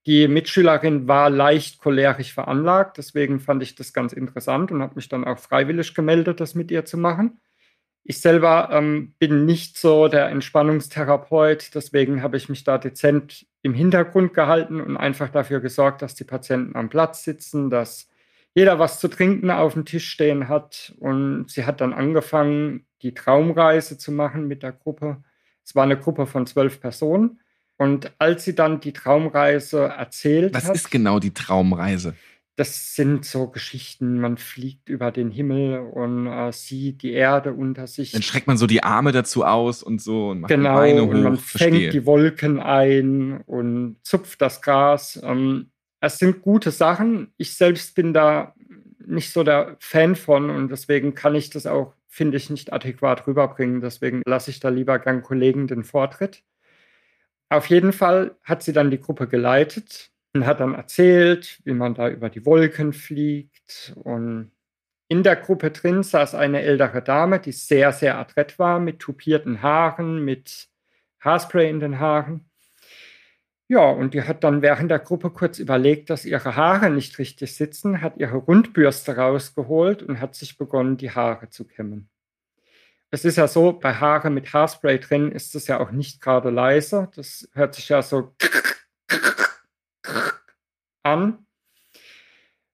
Die 0.07 0.27
Mitschülerin 0.27 1.07
war 1.07 1.29
leicht 1.29 1.79
cholerisch 1.79 2.33
veranlagt, 2.33 2.97
deswegen 2.97 3.41
fand 3.41 3.61
ich 3.61 3.75
das 3.75 3.91
ganz 3.91 4.13
interessant 4.13 4.71
und 4.71 4.81
habe 4.81 4.95
mich 4.95 5.09
dann 5.09 5.25
auch 5.25 5.37
freiwillig 5.37 5.93
gemeldet, 5.93 6.39
das 6.39 6.55
mit 6.55 6.71
ihr 6.71 6.85
zu 6.85 6.97
machen. 6.97 7.41
Ich 8.05 8.21
selber 8.21 8.69
ähm, 8.71 9.15
bin 9.19 9.45
nicht 9.45 9.77
so 9.77 10.07
der 10.07 10.29
Entspannungstherapeut, 10.29 11.75
deswegen 11.75 12.23
habe 12.23 12.37
ich 12.37 12.47
mich 12.47 12.63
da 12.63 12.77
dezent 12.77 13.45
im 13.63 13.73
Hintergrund 13.73 14.33
gehalten 14.33 14.79
und 14.79 14.95
einfach 14.95 15.27
dafür 15.27 15.59
gesorgt, 15.59 16.01
dass 16.01 16.15
die 16.15 16.23
Patienten 16.23 16.77
am 16.77 16.87
Platz 16.87 17.25
sitzen, 17.25 17.69
dass 17.69 18.07
jeder 18.55 18.79
was 18.79 19.01
zu 19.01 19.09
trinken 19.09 19.51
auf 19.51 19.73
dem 19.73 19.83
Tisch 19.83 20.09
stehen 20.09 20.47
hat. 20.47 20.95
Und 20.99 21.51
sie 21.51 21.65
hat 21.65 21.81
dann 21.81 21.91
angefangen, 21.91 22.86
die 23.01 23.13
Traumreise 23.13 23.97
zu 23.97 24.11
machen 24.11 24.47
mit 24.47 24.63
der 24.63 24.71
Gruppe. 24.71 25.23
Es 25.63 25.75
war 25.75 25.83
eine 25.83 25.97
Gruppe 25.97 26.25
von 26.25 26.45
zwölf 26.45 26.79
Personen. 26.79 27.39
Und 27.77 28.11
als 28.17 28.43
sie 28.43 28.55
dann 28.55 28.79
die 28.79 28.93
Traumreise 28.93 29.83
erzählt 29.83 30.53
was 30.53 30.63
hat. 30.63 30.71
Was 30.71 30.77
ist 30.77 30.91
genau 30.91 31.19
die 31.19 31.33
Traumreise? 31.33 32.15
das 32.57 32.95
sind 32.95 33.23
so 33.23 33.47
Geschichten, 33.47 34.19
man 34.19 34.37
fliegt 34.37 34.89
über 34.89 35.11
den 35.11 35.29
Himmel 35.29 35.77
und 35.77 36.25
äh, 36.25 36.51
sieht 36.51 37.03
die 37.03 37.11
Erde 37.11 37.53
unter 37.53 37.85
sich. 37.85 38.11
Dann 38.11 38.23
streckt 38.23 38.47
man 38.47 38.57
so 38.57 38.65
die 38.65 38.81
Arme 38.81 39.11
dazu 39.11 39.45
aus 39.45 39.83
und 39.83 40.01
so 40.01 40.29
und 40.29 40.41
macht 40.41 40.49
genau, 40.49 40.81
die 40.83 40.89
Beine 40.89 41.01
hoch. 41.03 41.09
und 41.11 41.23
man 41.23 41.37
Verstehe. 41.37 41.81
fängt 41.81 41.93
die 41.93 42.05
Wolken 42.07 42.59
ein 42.59 43.41
und 43.45 43.97
zupft 44.01 44.41
das 44.41 44.63
Gras. 44.63 45.19
Ähm, 45.23 45.69
es 45.99 46.17
sind 46.17 46.41
gute 46.41 46.71
Sachen. 46.71 47.31
Ich 47.37 47.55
selbst 47.55 47.93
bin 47.93 48.11
da 48.11 48.55
nicht 49.07 49.31
so 49.31 49.43
der 49.43 49.75
Fan 49.79 50.15
von 50.15 50.49
und 50.49 50.69
deswegen 50.69 51.15
kann 51.15 51.35
ich 51.35 51.49
das 51.49 51.65
auch, 51.65 51.93
finde 52.07 52.37
ich, 52.37 52.49
nicht 52.49 52.73
adäquat 52.73 53.27
rüberbringen. 53.27 53.81
Deswegen 53.81 54.21
lasse 54.25 54.51
ich 54.51 54.59
da 54.59 54.69
lieber 54.69 54.99
gern 54.99 55.23
Kollegen 55.23 55.67
den 55.67 55.83
Vortritt. 55.83 56.43
Auf 57.49 57.67
jeden 57.67 57.93
Fall 57.93 58.35
hat 58.43 58.63
sie 58.63 58.73
dann 58.73 58.91
die 58.91 58.99
Gruppe 58.99 59.27
geleitet 59.27 60.11
und 60.33 60.45
hat 60.45 60.59
dann 60.59 60.75
erzählt, 60.75 61.61
wie 61.63 61.73
man 61.73 61.95
da 61.95 62.09
über 62.09 62.29
die 62.29 62.45
Wolken 62.45 62.93
fliegt. 62.93 63.93
Und 64.03 64.51
in 65.07 65.23
der 65.23 65.37
Gruppe 65.37 65.71
drin 65.71 66.03
saß 66.03 66.35
eine 66.35 66.61
ältere 66.61 67.01
Dame, 67.01 67.39
die 67.39 67.53
sehr, 67.53 67.93
sehr 67.93 68.17
adrett 68.17 68.59
war, 68.59 68.79
mit 68.79 68.99
tupierten 68.99 69.61
Haaren, 69.61 70.23
mit 70.25 70.67
Haarspray 71.21 71.69
in 71.69 71.79
den 71.79 71.99
Haaren. 71.99 72.46
Ja, 73.69 73.89
und 73.89 74.13
die 74.13 74.23
hat 74.23 74.45
dann 74.45 74.61
während 74.61 74.89
der 74.89 74.99
Gruppe 74.99 75.29
kurz 75.29 75.59
überlegt, 75.59 76.09
dass 76.09 76.23
ihre 76.23 76.55
Haare 76.55 76.89
nicht 76.89 77.19
richtig 77.19 77.53
sitzen, 77.55 78.01
hat 78.01 78.15
ihre 78.17 78.37
Rundbürste 78.37 79.17
rausgeholt 79.17 80.01
und 80.03 80.21
hat 80.21 80.35
sich 80.35 80.57
begonnen, 80.57 80.95
die 80.95 81.11
Haare 81.11 81.49
zu 81.49 81.65
kämmen. 81.65 82.09
Es 83.09 83.25
ist 83.25 83.37
ja 83.37 83.47
so, 83.47 83.73
bei 83.73 83.93
Haare 83.93 84.29
mit 84.29 84.53
Haarspray 84.53 84.99
drin 84.99 85.31
ist 85.31 85.55
es 85.55 85.67
ja 85.67 85.79
auch 85.79 85.91
nicht 85.91 86.21
gerade 86.21 86.49
leise. 86.49 87.09
Das 87.15 87.49
hört 87.53 87.75
sich 87.75 87.89
ja 87.89 88.01
so 88.01 88.33
an, 91.03 91.45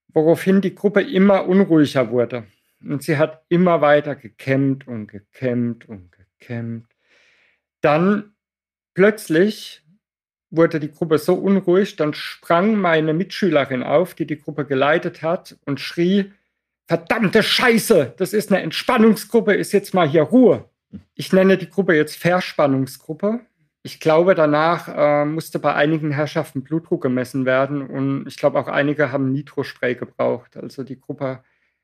woraufhin 0.07 0.61
die 0.61 0.75
Gruppe 0.75 1.01
immer 1.01 1.47
unruhiger 1.47 2.09
wurde. 2.11 2.47
Und 2.81 3.03
sie 3.03 3.17
hat 3.17 3.43
immer 3.49 3.81
weiter 3.81 4.15
gekämmt 4.15 4.87
und 4.87 5.07
gekämmt 5.07 5.87
und 5.87 6.11
gekämmt. 6.11 6.87
Dann 7.81 8.35
plötzlich 8.93 9.82
wurde 10.55 10.79
die 10.79 10.91
Gruppe 10.91 11.17
so 11.17 11.33
unruhig, 11.33 11.95
dann 11.95 12.13
sprang 12.13 12.75
meine 12.75 13.13
Mitschülerin 13.13 13.83
auf, 13.83 14.13
die 14.13 14.27
die 14.27 14.39
Gruppe 14.39 14.65
geleitet 14.65 15.21
hat 15.21 15.57
und 15.65 15.79
schrie, 15.79 16.31
verdammte 16.85 17.41
Scheiße, 17.41 18.13
das 18.17 18.33
ist 18.33 18.51
eine 18.51 18.61
Entspannungsgruppe, 18.61 19.53
ist 19.53 19.71
jetzt 19.71 19.93
mal 19.93 20.07
hier 20.07 20.23
Ruhe. 20.23 20.65
Ich 21.15 21.33
nenne 21.33 21.57
die 21.57 21.69
Gruppe 21.69 21.95
jetzt 21.95 22.17
Verspannungsgruppe. 22.17 23.39
Ich 23.81 23.99
glaube, 23.99 24.35
danach 24.35 24.87
äh, 24.87 25.25
musste 25.25 25.59
bei 25.59 25.73
einigen 25.73 26.11
Herrschaften 26.11 26.63
Blutdruck 26.63 27.01
gemessen 27.01 27.45
werden 27.45 27.81
und 27.81 28.27
ich 28.27 28.37
glaube 28.37 28.59
auch 28.59 28.67
einige 28.67 29.11
haben 29.11 29.31
Nitrospray 29.31 29.95
gebraucht. 29.95 30.55
Also 30.55 30.83
die 30.83 30.99
Gruppe 30.99 31.43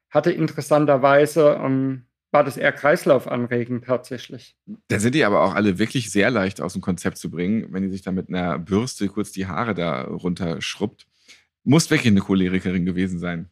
hatte 0.10 0.32
interessanterweise, 0.32 1.60
ähm, 1.62 2.06
war 2.32 2.44
das 2.44 2.58
eher 2.58 2.72
kreislaufanregend 2.72 3.86
tatsächlich. 3.86 4.56
Da 4.88 5.00
sind 5.00 5.16
die 5.16 5.26
aber 5.26 5.44
auch 5.44 5.56
alle 5.56 5.80
wirklich 5.80 6.12
sehr 6.12 6.30
leicht 6.30 6.62
aus 6.62 6.74
dem 6.74 6.82
Konzept 6.82 7.18
zu 7.18 7.32
bringen, 7.32 7.68
wenn 7.72 7.84
die 7.84 7.90
sich 7.90 8.04
da 8.04 8.12
mit 8.12 8.30
einer 8.30 8.60
Bürste 8.60 9.08
kurz 9.08 9.32
die 9.32 9.48
Haare 9.48 9.74
da 9.74 10.04
runterschrubbt. 10.04 11.08
Muss 11.64 11.90
wirklich 11.90 12.12
eine 12.12 12.22
Cholerikerin 12.22 12.86
gewesen 12.86 13.20
sein. 13.20 13.50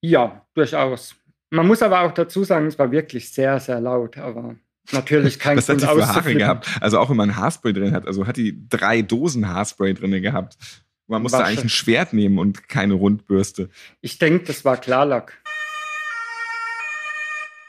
Ja, 0.00 0.46
durchaus. 0.54 1.14
Man 1.50 1.66
muss 1.66 1.82
aber 1.82 2.00
auch 2.02 2.12
dazu 2.12 2.44
sagen, 2.44 2.66
es 2.66 2.78
war 2.78 2.90
wirklich 2.90 3.30
sehr, 3.32 3.58
sehr 3.60 3.80
laut, 3.80 4.18
aber 4.18 4.56
natürlich 4.92 5.38
kein 5.38 5.56
Was 5.56 5.68
hat 5.68 5.78
Grund 5.78 5.90
die 5.90 6.00
für 6.00 6.08
Haare 6.08 6.34
gehabt? 6.34 6.68
Also 6.80 6.98
auch 6.98 7.10
wenn 7.10 7.16
man 7.16 7.36
Haarspray 7.36 7.72
drin 7.72 7.92
hat. 7.92 8.06
Also 8.06 8.26
hat 8.26 8.36
die 8.36 8.68
drei 8.68 9.02
Dosen 9.02 9.48
Haarspray 9.48 9.94
drin 9.94 10.20
gehabt. 10.20 10.58
Man 11.06 11.22
musste 11.22 11.42
eigentlich 11.42 11.64
ein 11.64 11.70
Schwert 11.70 12.12
nehmen 12.12 12.38
und 12.38 12.68
keine 12.68 12.94
Rundbürste. 12.94 13.70
Ich 14.02 14.18
denke, 14.18 14.44
das 14.44 14.64
war 14.66 14.76
Klarlack. 14.76 15.40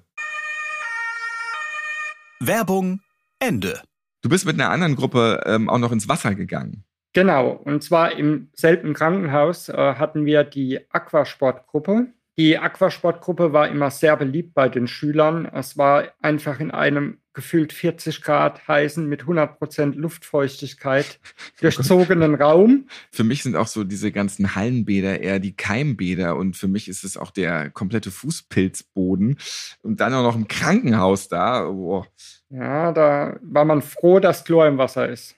Werbung 2.39 3.01
Ende. 3.39 3.81
Du 4.21 4.29
bist 4.29 4.45
mit 4.45 4.53
einer 4.53 4.69
anderen 4.69 4.95
Gruppe 4.95 5.41
ähm, 5.47 5.69
auch 5.71 5.79
noch 5.79 5.91
ins 5.91 6.07
Wasser 6.07 6.35
gegangen. 6.35 6.83
Genau, 7.13 7.49
und 7.49 7.83
zwar 7.83 8.11
im 8.11 8.51
selben 8.53 8.93
Krankenhaus 8.93 9.69
äh, 9.69 9.95
hatten 9.95 10.27
wir 10.27 10.43
die 10.43 10.81
Aquasportgruppe. 10.91 12.13
Die 12.37 12.57
Aquasportgruppe 12.59 13.51
war 13.51 13.67
immer 13.67 13.89
sehr 13.89 14.15
beliebt 14.15 14.53
bei 14.53 14.69
den 14.69 14.87
Schülern. 14.87 15.45
Es 15.45 15.75
war 15.75 16.03
einfach 16.21 16.59
in 16.59 16.69
einem 16.69 17.17
gefühlt 17.33 17.71
40 17.71 18.23
Grad 18.23 18.67
heißen, 18.67 19.07
mit 19.07 19.23
100% 19.23 19.93
Luftfeuchtigkeit 19.93 21.19
durchzogenen 21.61 22.35
Raum. 22.35 22.87
Für 23.11 23.23
mich 23.23 23.43
sind 23.43 23.55
auch 23.55 23.67
so 23.67 23.83
diese 23.83 24.11
ganzen 24.11 24.55
Hallenbäder 24.55 25.19
eher 25.19 25.39
die 25.39 25.55
Keimbäder 25.55 26.35
und 26.35 26.57
für 26.57 26.67
mich 26.67 26.87
ist 26.87 27.03
es 27.03 27.15
auch 27.15 27.31
der 27.31 27.69
komplette 27.69 28.09
Fußpilzboden 28.09 29.37
und 29.83 29.99
dann 29.99 30.13
auch 30.15 30.23
noch 30.23 30.35
im 30.35 30.47
Krankenhaus 30.47 31.27
da. 31.27 31.69
Boah. 31.69 32.07
Ja, 32.49 32.91
da 32.91 33.39
war 33.41 33.65
man 33.65 33.81
froh, 33.83 34.19
dass 34.19 34.43
Chlor 34.43 34.67
im 34.67 34.79
Wasser 34.79 35.07
ist. 35.07 35.36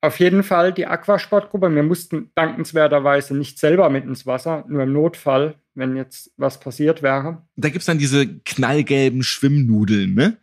Auf 0.00 0.20
jeden 0.20 0.42
Fall 0.42 0.72
die 0.72 0.86
Aquasportgruppe. 0.86 1.74
Wir 1.74 1.82
mussten 1.82 2.30
dankenswerterweise 2.34 3.36
nicht 3.36 3.58
selber 3.58 3.88
mit 3.90 4.04
ins 4.04 4.26
Wasser, 4.26 4.64
nur 4.68 4.82
im 4.82 4.92
Notfall, 4.92 5.56
wenn 5.74 5.96
jetzt 5.96 6.32
was 6.36 6.60
passiert 6.60 7.02
wäre. 7.02 7.42
Da 7.56 7.70
gibt's 7.70 7.86
dann 7.86 7.98
diese 7.98 8.38
knallgelben 8.40 9.22
Schwimmnudeln, 9.22 10.14
ne? 10.14 10.36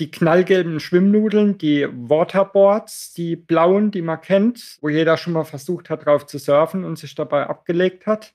Die 0.00 0.10
knallgelben 0.10 0.80
Schwimmnudeln, 0.80 1.58
die 1.58 1.86
Waterboards, 1.90 3.12
die 3.12 3.36
blauen, 3.36 3.90
die 3.90 4.00
man 4.00 4.22
kennt, 4.22 4.78
wo 4.80 4.88
jeder 4.88 5.18
schon 5.18 5.34
mal 5.34 5.44
versucht 5.44 5.90
hat, 5.90 6.06
drauf 6.06 6.24
zu 6.24 6.38
surfen 6.38 6.82
und 6.84 6.98
sich 6.98 7.14
dabei 7.14 7.46
abgelegt 7.46 8.06
hat. 8.06 8.34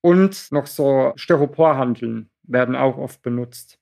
Und 0.00 0.52
noch 0.52 0.68
so 0.68 1.12
Styroporhandeln 1.16 2.30
werden 2.44 2.76
auch 2.76 2.96
oft 2.98 3.20
benutzt. 3.22 3.77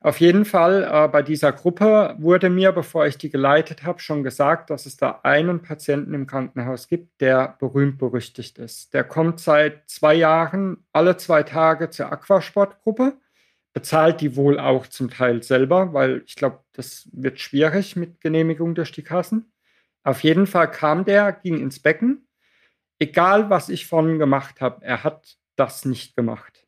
Auf 0.00 0.20
jeden 0.20 0.44
Fall 0.44 0.84
äh, 0.84 1.08
bei 1.08 1.22
dieser 1.22 1.50
Gruppe 1.50 2.14
wurde 2.18 2.50
mir, 2.50 2.70
bevor 2.70 3.06
ich 3.06 3.18
die 3.18 3.30
geleitet 3.30 3.82
habe, 3.82 3.98
schon 3.98 4.22
gesagt, 4.22 4.70
dass 4.70 4.86
es 4.86 4.96
da 4.96 5.20
einen 5.24 5.60
Patienten 5.60 6.14
im 6.14 6.28
Krankenhaus 6.28 6.86
gibt, 6.86 7.20
der 7.20 7.56
berühmt 7.58 7.98
berüchtigt 7.98 8.58
ist. 8.58 8.94
Der 8.94 9.02
kommt 9.02 9.40
seit 9.40 9.90
zwei 9.90 10.14
Jahren 10.14 10.84
alle 10.92 11.16
zwei 11.16 11.42
Tage 11.42 11.90
zur 11.90 12.12
Aquasportgruppe, 12.12 13.18
bezahlt 13.72 14.20
die 14.20 14.36
wohl 14.36 14.60
auch 14.60 14.86
zum 14.86 15.10
Teil 15.10 15.42
selber, 15.42 15.92
weil 15.92 16.22
ich 16.26 16.36
glaube, 16.36 16.60
das 16.74 17.08
wird 17.12 17.40
schwierig 17.40 17.96
mit 17.96 18.20
Genehmigung 18.20 18.76
durch 18.76 18.92
die 18.92 19.02
Kassen. 19.02 19.52
Auf 20.04 20.22
jeden 20.22 20.46
Fall 20.46 20.70
kam 20.70 21.04
der, 21.04 21.32
ging 21.32 21.60
ins 21.60 21.80
Becken. 21.80 22.28
Egal, 23.00 23.50
was 23.50 23.68
ich 23.68 23.86
von 23.86 24.20
gemacht 24.20 24.60
habe, 24.60 24.84
er 24.84 25.02
hat 25.02 25.38
das 25.56 25.84
nicht 25.84 26.14
gemacht. 26.14 26.67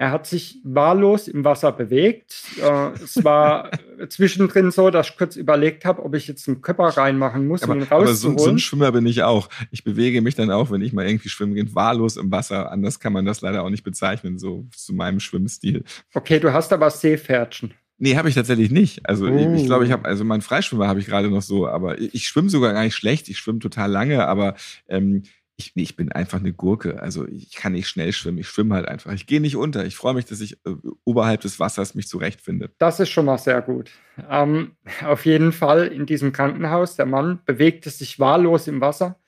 Er 0.00 0.12
hat 0.12 0.26
sich 0.26 0.58
wahllos 0.64 1.28
im 1.28 1.44
Wasser 1.44 1.72
bewegt. 1.72 2.34
Äh, 2.58 2.88
es 3.04 3.22
war 3.22 3.70
zwischendrin 4.08 4.70
so, 4.70 4.88
dass 4.88 5.10
ich 5.10 5.16
kurz 5.18 5.36
überlegt 5.36 5.84
habe, 5.84 6.02
ob 6.02 6.14
ich 6.14 6.26
jetzt 6.26 6.48
einen 6.48 6.62
Körper 6.62 6.84
reinmachen 6.84 7.46
muss, 7.46 7.62
Aber, 7.64 7.74
um 7.74 7.80
ihn 7.80 7.86
aber 7.90 8.06
so, 8.06 8.28
rauszuholen. 8.28 8.38
so 8.38 8.48
ein 8.50 8.58
Schwimmer 8.58 8.92
bin 8.92 9.04
ich 9.04 9.22
auch. 9.24 9.50
Ich 9.70 9.84
bewege 9.84 10.22
mich 10.22 10.34
dann 10.34 10.50
auch, 10.50 10.70
wenn 10.70 10.80
ich 10.80 10.94
mal 10.94 11.06
irgendwie 11.06 11.28
schwimmen 11.28 11.54
gehe, 11.54 11.74
wahllos 11.74 12.16
im 12.16 12.30
Wasser. 12.32 12.72
Anders 12.72 12.98
kann 12.98 13.12
man 13.12 13.26
das 13.26 13.42
leider 13.42 13.62
auch 13.62 13.68
nicht 13.68 13.84
bezeichnen, 13.84 14.38
so 14.38 14.66
zu 14.74 14.94
meinem 14.94 15.20
Schwimmstil. 15.20 15.84
okay, 16.14 16.40
du 16.40 16.50
hast 16.50 16.72
aber 16.72 16.88
Seepferdchen. 16.88 17.74
Nee, 17.98 18.16
habe 18.16 18.30
ich 18.30 18.34
tatsächlich 18.34 18.70
nicht. 18.70 19.06
Also 19.06 19.26
ich, 19.26 19.34
ich 19.34 19.62
Oh. 19.64 19.66
glaube, 19.66 19.84
ich 19.84 19.92
habe, 19.92 20.06
also 20.06 20.24
meinen 20.24 20.40
Freischwimmer 20.40 20.88
habe 20.88 21.00
ich 21.00 21.06
gerade 21.06 21.28
noch 21.28 21.42
so, 21.42 21.68
aber 21.68 21.98
ich, 22.00 22.14
ich 22.14 22.26
schwimme 22.26 22.48
sogar 22.48 22.72
gar 22.72 22.84
nicht 22.84 22.94
schlecht. 22.96 23.28
Ich 23.28 23.36
schwimme 23.36 23.58
total 23.58 23.90
lange, 23.90 24.26
aber 24.26 24.54
ähm, 24.88 25.24
Ich, 25.60 25.72
ich 25.74 25.94
bin 25.94 26.10
einfach 26.10 26.38
eine 26.38 26.54
Gurke. 26.54 27.02
Also 27.02 27.28
ich 27.28 27.54
kann 27.54 27.72
nicht 27.72 27.86
schnell 27.86 28.12
schwimmen. 28.12 28.38
Ich 28.38 28.48
schwimme 28.48 28.74
halt 28.74 28.88
einfach. 28.88 29.12
Ich 29.12 29.26
gehe 29.26 29.42
nicht 29.42 29.56
unter. 29.56 29.84
Ich 29.84 29.94
freue 29.94 30.14
mich, 30.14 30.24
dass 30.24 30.40
ich 30.40 30.54
äh, 30.64 30.74
oberhalb 31.04 31.42
des 31.42 31.60
Wassers 31.60 31.94
mich 31.94 32.08
zurechtfinde. 32.08 32.70
Das 32.78 32.98
ist 32.98 33.10
schon 33.10 33.26
mal 33.26 33.36
sehr 33.36 33.60
gut. 33.60 33.90
Ähm, 34.30 34.72
auf 35.04 35.26
jeden 35.26 35.52
Fall 35.52 35.88
in 35.88 36.06
diesem 36.06 36.32
Krankenhaus, 36.32 36.96
der 36.96 37.04
Mann 37.04 37.40
bewegte 37.44 37.90
sich 37.90 38.18
wahllos 38.18 38.68
im 38.68 38.80
Wasser. 38.80 39.20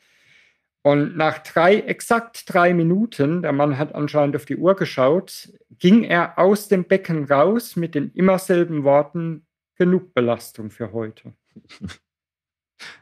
Und 0.81 1.19
nach 1.19 1.39
drei, 1.39 1.77
exakt 1.81 2.45
drei 2.47 2.73
Minuten, 2.73 3.43
der 3.43 3.53
Mann 3.53 3.77
hat 3.77 3.95
anscheinend 3.95 4.35
auf 4.35 4.47
die 4.47 4.57
Uhr 4.57 4.75
geschaut, 4.75 5.53
ging 5.79 6.03
er 6.03 6.39
aus 6.39 6.69
dem 6.69 6.85
Becken 6.85 7.25
raus 7.25 7.77
mit 7.77 7.95
den 7.95 8.11
immer 8.15 8.39
selben 8.39 8.85
Worten, 8.85 9.47
genug 9.77 10.15
Belastung 10.15 10.71
für 10.71 10.93
heute. 10.93 11.35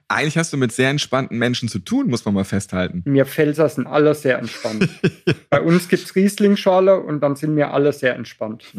Eigentlich 0.08 0.36
hast 0.36 0.52
du 0.52 0.56
mit 0.56 0.72
sehr 0.72 0.90
entspannten 0.90 1.38
Menschen 1.38 1.68
zu 1.68 1.78
tun, 1.78 2.08
muss 2.08 2.24
man 2.24 2.34
mal 2.34 2.44
festhalten. 2.44 3.02
Mir 3.04 3.26
Pfälzer 3.26 3.68
sind 3.68 3.86
alle 3.86 4.14
sehr 4.14 4.38
entspannt. 4.38 4.88
Bei 5.50 5.60
uns 5.60 5.88
gibt 5.88 6.04
es 6.04 6.16
Riesling-Schorle 6.16 7.00
und 7.00 7.20
dann 7.20 7.36
sind 7.36 7.56
wir 7.56 7.72
alle 7.72 7.92
sehr 7.92 8.14
entspannt. 8.14 8.72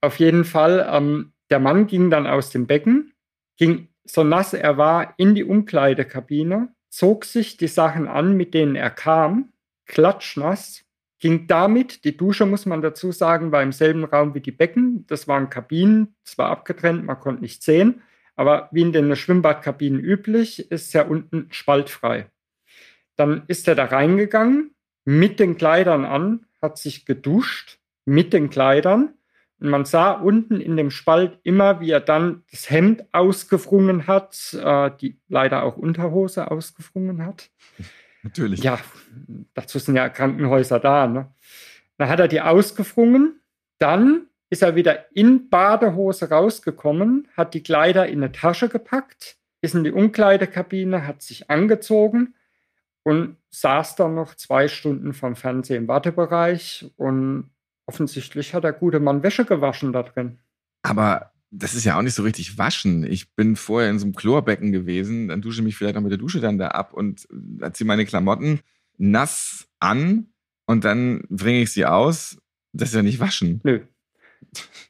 Auf 0.00 0.18
jeden 0.18 0.44
Fall, 0.44 0.88
ähm, 0.90 1.32
der 1.50 1.60
Mann 1.60 1.86
ging 1.86 2.10
dann 2.10 2.26
aus 2.26 2.50
dem 2.50 2.66
Becken, 2.66 3.12
ging 3.56 3.88
so 4.04 4.24
nass 4.24 4.54
er 4.54 4.76
war 4.76 5.14
in 5.18 5.34
die 5.34 5.44
Umkleidekabine, 5.44 6.74
zog 6.88 7.24
sich 7.24 7.56
die 7.56 7.68
Sachen 7.68 8.08
an, 8.08 8.36
mit 8.36 8.54
denen 8.54 8.74
er 8.74 8.90
kam, 8.90 9.52
klatschnass, 9.86 10.84
ging 11.20 11.46
damit, 11.46 12.04
die 12.04 12.16
Dusche 12.16 12.46
muss 12.46 12.66
man 12.66 12.82
dazu 12.82 13.12
sagen, 13.12 13.52
war 13.52 13.62
im 13.62 13.72
selben 13.72 14.04
Raum 14.04 14.34
wie 14.34 14.40
die 14.40 14.52
Becken. 14.52 15.06
Das 15.06 15.28
waren 15.28 15.50
Kabinen, 15.50 16.14
zwar 16.24 16.50
abgetrennt, 16.50 17.04
man 17.04 17.20
konnte 17.20 17.42
nicht 17.42 17.62
sehen, 17.62 18.02
aber 18.36 18.68
wie 18.72 18.82
in 18.82 18.92
den 18.92 19.14
Schwimmbadkabinen 19.14 20.00
üblich, 20.00 20.70
ist 20.70 20.92
ja 20.92 21.02
unten 21.02 21.48
spaltfrei. 21.50 22.26
Dann 23.16 23.42
ist 23.48 23.68
er 23.68 23.74
da 23.74 23.84
reingegangen, 23.84 24.74
mit 25.04 25.40
den 25.40 25.56
Kleidern 25.56 26.04
an, 26.04 26.46
hat 26.62 26.78
sich 26.78 27.06
geduscht 27.06 27.78
mit 28.04 28.32
den 28.32 28.50
Kleidern. 28.50 29.14
Und 29.60 29.68
man 29.68 29.84
sah 29.84 30.12
unten 30.12 30.60
in 30.60 30.76
dem 30.76 30.90
Spalt 30.90 31.38
immer, 31.42 31.80
wie 31.80 31.90
er 31.90 32.00
dann 32.00 32.44
das 32.50 32.70
Hemd 32.70 33.04
ausgefrungen 33.12 34.06
hat, 34.06 34.54
äh, 34.54 34.90
die 35.00 35.18
leider 35.28 35.62
auch 35.64 35.76
Unterhose 35.76 36.50
ausgefrungen 36.50 37.26
hat. 37.26 37.50
Natürlich. 38.22 38.62
Ja, 38.62 38.78
dazu 39.54 39.78
sind 39.78 39.96
ja 39.96 40.08
Krankenhäuser 40.08 40.78
da. 40.78 41.06
Ne? 41.06 41.32
Dann 41.98 42.08
hat 42.08 42.20
er 42.20 42.28
die 42.28 42.40
ausgefrungen, 42.40 43.40
dann 43.78 44.26
ist 44.50 44.62
er 44.62 44.74
wieder 44.74 45.16
in 45.16 45.48
Badehose 45.48 46.28
rausgekommen, 46.28 47.28
hat 47.36 47.54
die 47.54 47.62
Kleider 47.62 48.08
in 48.08 48.22
eine 48.22 48.32
Tasche 48.32 48.68
gepackt, 48.68 49.36
ist 49.62 49.74
in 49.74 49.84
die 49.84 49.92
Umkleidekabine, 49.92 51.06
hat 51.06 51.22
sich 51.22 51.50
angezogen 51.50 52.34
und 53.04 53.36
saß 53.50 53.96
dann 53.96 54.14
noch 54.14 54.34
zwei 54.34 54.68
Stunden 54.68 55.12
vom 55.12 55.36
Fernseher 55.36 55.78
im 55.78 55.88
Wartebereich 55.88 56.90
und 56.96 57.50
offensichtlich 57.86 58.54
hat 58.54 58.64
der 58.64 58.72
gute 58.72 59.00
Mann 59.00 59.22
Wäsche 59.22 59.44
gewaschen 59.44 59.92
da 59.92 60.02
drin. 60.02 60.38
Aber 60.82 61.32
das 61.50 61.74
ist 61.74 61.84
ja 61.84 61.96
auch 61.96 62.02
nicht 62.02 62.14
so 62.14 62.22
richtig 62.22 62.58
waschen. 62.58 63.04
Ich 63.04 63.34
bin 63.34 63.56
vorher 63.56 63.90
in 63.90 63.98
so 63.98 64.06
einem 64.06 64.14
Chlorbecken 64.14 64.72
gewesen, 64.72 65.28
dann 65.28 65.42
dusche 65.42 65.60
ich 65.60 65.64
mich 65.64 65.76
vielleicht 65.76 65.96
noch 65.96 66.02
mit 66.02 66.12
der 66.12 66.18
Dusche 66.18 66.40
dann 66.40 66.58
da 66.58 66.68
ab 66.68 66.92
und 66.92 67.26
ziehe 67.72 67.86
meine 67.86 68.04
Klamotten 68.04 68.60
nass 68.98 69.68
an 69.78 70.28
und 70.66 70.84
dann 70.84 71.24
bringe 71.28 71.62
ich 71.62 71.72
sie 71.72 71.86
aus. 71.86 72.38
Das 72.72 72.90
ist 72.90 72.94
ja 72.94 73.02
nicht 73.02 73.18
waschen. 73.18 73.60
Nö. 73.64 73.80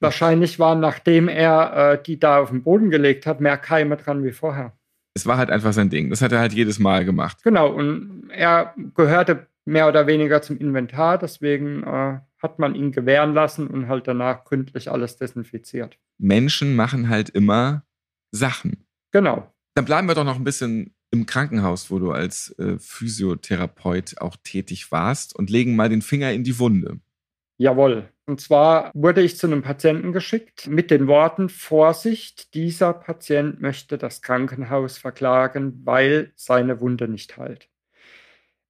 Wahrscheinlich 0.00 0.58
waren, 0.58 0.80
nachdem 0.80 1.28
er 1.28 1.92
äh, 1.92 2.02
die 2.02 2.18
da 2.18 2.38
auf 2.38 2.50
den 2.50 2.62
Boden 2.62 2.90
gelegt 2.90 3.26
hat, 3.26 3.40
mehr 3.40 3.58
Keime 3.58 3.96
dran 3.96 4.24
wie 4.24 4.32
vorher. 4.32 4.72
Es 5.14 5.26
war 5.26 5.36
halt 5.36 5.50
einfach 5.50 5.72
sein 5.72 5.90
Ding. 5.90 6.08
Das 6.08 6.22
hat 6.22 6.32
er 6.32 6.38
halt 6.38 6.52
jedes 6.52 6.78
Mal 6.78 7.04
gemacht. 7.04 7.42
Genau, 7.42 7.70
und 7.70 8.30
er 8.30 8.74
gehörte 8.94 9.46
mehr 9.64 9.88
oder 9.88 10.06
weniger 10.06 10.42
zum 10.42 10.56
Inventar, 10.58 11.18
deswegen 11.18 11.82
äh, 11.82 12.20
hat 12.42 12.58
man 12.58 12.74
ihn 12.74 12.92
gewähren 12.92 13.34
lassen 13.34 13.66
und 13.66 13.88
halt 13.88 14.08
danach 14.08 14.44
gründlich 14.44 14.90
alles 14.90 15.16
desinfiziert. 15.16 15.98
Menschen 16.18 16.74
machen 16.74 17.08
halt 17.08 17.30
immer 17.30 17.84
Sachen. 18.32 18.86
Genau. 19.12 19.52
Dann 19.74 19.84
bleiben 19.84 20.08
wir 20.08 20.14
doch 20.14 20.24
noch 20.24 20.36
ein 20.36 20.44
bisschen 20.44 20.94
im 21.10 21.26
Krankenhaus, 21.26 21.90
wo 21.90 21.98
du 21.98 22.12
als 22.12 22.56
äh, 22.58 22.78
Physiotherapeut 22.78 24.20
auch 24.20 24.36
tätig 24.42 24.92
warst 24.92 25.34
und 25.34 25.50
legen 25.50 25.76
mal 25.76 25.88
den 25.88 26.02
Finger 26.02 26.32
in 26.32 26.44
die 26.44 26.58
Wunde. 26.58 27.00
Jawohl. 27.60 28.08
Und 28.24 28.40
zwar 28.40 28.90
wurde 28.94 29.20
ich 29.20 29.36
zu 29.36 29.46
einem 29.46 29.60
Patienten 29.60 30.12
geschickt 30.12 30.66
mit 30.66 30.90
den 30.90 31.06
Worten, 31.08 31.50
Vorsicht, 31.50 32.54
dieser 32.54 32.94
Patient 32.94 33.60
möchte 33.60 33.98
das 33.98 34.22
Krankenhaus 34.22 34.96
verklagen, 34.96 35.82
weil 35.84 36.32
seine 36.36 36.80
Wunde 36.80 37.06
nicht 37.06 37.36
heilt. 37.36 37.68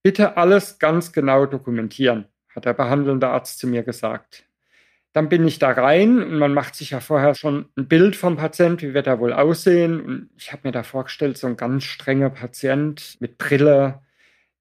Bitte 0.03 0.37
alles 0.37 0.81
ganz 0.81 1.13
genau 1.13 1.47
dokumentieren, 1.47 2.27
hat 2.53 2.65
der 2.65 2.75
behandelnde 2.75 3.29
Arzt 3.29 3.61
zu 3.61 3.69
mir 3.69 3.85
gesagt. 3.85 4.45
Dann 5.13 5.29
bin 5.29 5.47
ich 5.47 5.61
da 5.61 5.71
rein 5.71 6.21
und 6.21 6.39
man 6.39 6.53
macht 6.53 6.75
sich 6.75 6.91
ja 6.91 6.99
vorher 6.99 7.37
schon 7.37 7.69
ein 7.77 7.87
Bild 7.87 8.17
vom 8.17 8.37
Patient, 8.37 8.83
wie 8.83 8.93
wird 8.93 9.07
er 9.07 9.21
wohl 9.21 9.33
aussehen. 9.33 10.01
Und 10.01 10.31
ich 10.37 10.51
habe 10.51 10.63
mir 10.65 10.73
da 10.73 10.83
vorgestellt, 10.83 11.39
so 11.39 11.47
ein 11.47 11.57
ganz 11.57 11.85
strenger 11.85 12.31
Patient 12.31 13.19
mit 13.21 13.39
Brille. 13.39 14.01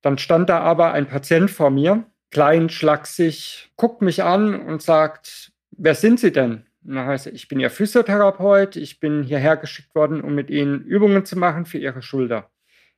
Dann 0.04 0.20
stand 0.20 0.50
da 0.50 0.60
aber 0.60 0.94
ein 0.94 1.08
Patient 1.08 1.50
vor 1.50 1.72
mir, 1.72 2.06
klein, 2.32 2.70
schlaksig, 2.70 3.72
guckt 3.76 4.02
mich 4.02 4.24
an 4.24 4.56
und 4.56 4.82
sagt, 4.82 5.52
wer 5.72 5.96
sind 5.96 6.20
Sie 6.20 6.32
denn? 6.32 6.66
Und 6.86 6.96
dann 6.96 7.08
heißt 7.08 7.28
ich 7.28 7.48
bin 7.48 7.60
Ihr 7.60 7.70
Physiotherapeut, 7.70 8.76
ich 8.76 9.00
bin 9.00 9.24
hierher 9.24 9.58
geschickt 9.58 9.94
worden, 9.96 10.22
um 10.22 10.36
mit 10.36 10.50
Ihnen 10.50 10.82
Übungen 10.84 11.26
zu 11.26 11.38
machen 11.38 11.66
für 11.66 11.78
Ihre 11.78 12.02
Schulter. 12.02 12.50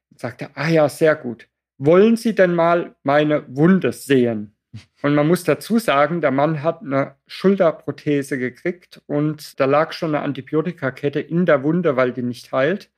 Und 0.10 0.20
sagt 0.20 0.42
er, 0.42 0.52
ah 0.56 0.70
ja, 0.70 0.88
sehr 0.90 1.16
gut. 1.16 1.48
Wollen 1.78 2.16
Sie 2.16 2.36
denn 2.36 2.54
mal 2.54 2.96
meine 3.04 3.44
Wunde 3.56 3.92
sehen? 3.92 4.56
Und 5.02 5.16
man 5.16 5.28
muss 5.28 5.44
dazu 5.44 5.80
sagen, 5.80 6.22
der 6.22 6.32
Mann 6.32 6.64
hat 6.64 6.82
eine 6.82 7.16
Schulterprothese 7.28 8.38
gekriegt 8.38 9.02
und 9.06 9.60
da 9.60 9.66
lag 9.66 9.92
schon 9.92 10.16
eine 10.16 10.24
Antibiotikakette 10.24 11.20
in 11.20 11.46
der 11.46 11.64
Wunde, 11.64 11.98
weil 11.98 12.14
die 12.14 12.22
nicht 12.22 12.52
heilt 12.52 12.90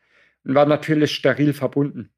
und 0.44 0.54
war 0.54 0.66
natürlich 0.66 1.16
steril 1.16 1.54
verbunden. 1.54 2.12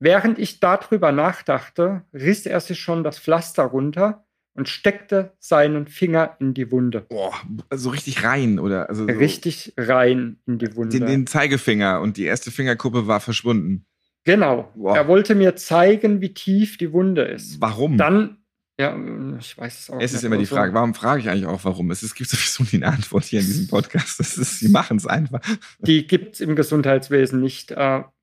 Während 0.00 0.38
ich 0.38 0.60
darüber 0.60 1.12
nachdachte, 1.12 2.02
riss 2.14 2.46
er 2.46 2.60
sich 2.60 2.80
schon 2.80 3.04
das 3.04 3.18
Pflaster 3.18 3.64
runter 3.64 4.24
und 4.54 4.68
steckte 4.68 5.34
seinen 5.38 5.86
Finger 5.86 6.36
in 6.40 6.54
die 6.54 6.72
Wunde. 6.72 7.02
Boah, 7.02 7.34
so 7.70 7.90
richtig 7.90 8.24
rein, 8.24 8.58
oder? 8.58 8.88
Also 8.88 9.06
so 9.06 9.12
richtig 9.12 9.74
rein 9.76 10.38
in 10.46 10.58
die 10.58 10.74
Wunde. 10.74 10.98
Den, 10.98 11.06
den, 11.06 11.26
Zeigefinger 11.26 12.00
und 12.00 12.16
die 12.16 12.24
erste 12.24 12.50
Fingerkuppe 12.50 13.06
war 13.06 13.20
verschwunden. 13.20 13.86
Genau. 14.24 14.72
Boah. 14.74 14.96
Er 14.96 15.06
wollte 15.06 15.34
mir 15.34 15.54
zeigen, 15.56 16.22
wie 16.22 16.32
tief 16.32 16.78
die 16.78 16.92
Wunde 16.92 17.22
ist. 17.22 17.60
Warum? 17.60 17.96
Dann 17.98 18.38
ja, 18.80 18.96
ich 19.38 19.58
weiß 19.58 19.78
es 19.78 19.90
auch. 19.90 20.00
Es 20.00 20.14
ist 20.14 20.24
immer 20.24 20.38
die 20.38 20.46
Frage, 20.46 20.72
warum 20.72 20.94
frage 20.94 21.20
ich 21.20 21.28
eigentlich 21.28 21.44
auch, 21.44 21.62
warum? 21.64 21.90
Es, 21.90 22.02
es 22.02 22.14
gibt 22.14 22.30
sowieso 22.30 22.62
nie 22.62 22.82
eine 22.82 22.94
Antwort 22.94 23.24
hier 23.24 23.40
in 23.40 23.46
diesem 23.46 23.66
Podcast. 23.68 24.18
Das 24.18 24.38
ist, 24.38 24.58
sie 24.58 24.70
machen 24.70 24.96
es 24.96 25.06
einfach. 25.06 25.40
Die 25.80 26.06
gibt 26.06 26.36
es 26.36 26.40
im 26.40 26.56
Gesundheitswesen 26.56 27.40
nicht. 27.40 27.72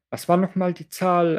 Was 0.10 0.30
war 0.30 0.38
nochmal 0.38 0.74
die 0.74 0.88
Zahl, 0.88 1.38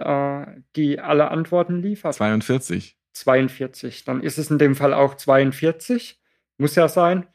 äh, 0.57 0.61
die 0.76 1.00
alle 1.00 1.31
Antworten 1.31 1.83
liefert? 1.83 2.14
42. 2.14 2.96
42. 3.12 4.04
Dann 4.04 4.22
ist 4.22 4.38
es 4.38 4.50
in 4.50 4.59
dem 4.59 4.74
Fall 4.74 4.92
auch 4.92 5.14
42. 5.14 6.20
Muss 6.59 6.74
ja 6.74 6.88
sein. 6.88 7.26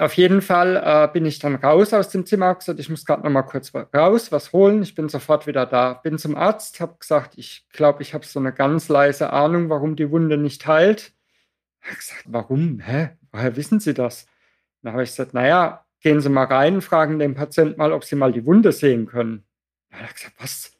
Auf 0.00 0.14
jeden 0.14 0.42
Fall 0.42 0.76
äh, 0.76 1.12
bin 1.12 1.26
ich 1.26 1.40
dann 1.40 1.56
raus 1.56 1.92
aus 1.92 2.08
dem 2.10 2.24
Zimmer, 2.24 2.54
gesagt, 2.54 2.78
ich 2.78 2.88
muss 2.88 3.04
gerade 3.04 3.24
noch 3.24 3.30
mal 3.30 3.42
kurz 3.42 3.72
raus, 3.74 4.30
was 4.30 4.52
holen. 4.52 4.82
Ich 4.82 4.94
bin 4.94 5.08
sofort 5.08 5.48
wieder 5.48 5.66
da. 5.66 5.94
Bin 5.94 6.18
zum 6.18 6.36
Arzt, 6.36 6.78
habe 6.78 6.96
gesagt, 7.00 7.36
ich 7.36 7.66
glaube, 7.72 8.02
ich 8.02 8.14
habe 8.14 8.24
so 8.24 8.38
eine 8.38 8.52
ganz 8.52 8.88
leise 8.88 9.32
Ahnung, 9.32 9.70
warum 9.70 9.96
die 9.96 10.12
Wunde 10.12 10.38
nicht 10.38 10.68
heilt. 10.68 11.12
Hat 11.80 11.98
gesagt, 11.98 12.24
warum? 12.26 12.78
Hä? 12.78 13.10
Woher 13.32 13.56
wissen 13.56 13.80
Sie 13.80 13.92
das? 13.92 14.26
Dann 14.82 14.92
habe 14.92 15.02
ich 15.02 15.10
gesagt, 15.10 15.34
naja, 15.34 15.84
gehen 16.00 16.20
Sie 16.20 16.28
mal 16.28 16.44
rein, 16.44 16.80
fragen 16.80 17.18
den 17.18 17.34
Patienten 17.34 17.76
mal, 17.78 17.92
ob 17.92 18.04
Sie 18.04 18.14
mal 18.14 18.30
die 18.30 18.46
Wunde 18.46 18.70
sehen 18.70 19.06
können. 19.06 19.47
Dann 19.90 20.00
hat 20.00 20.10
er 20.10 20.14
gesagt, 20.14 20.34
was? 20.38 20.72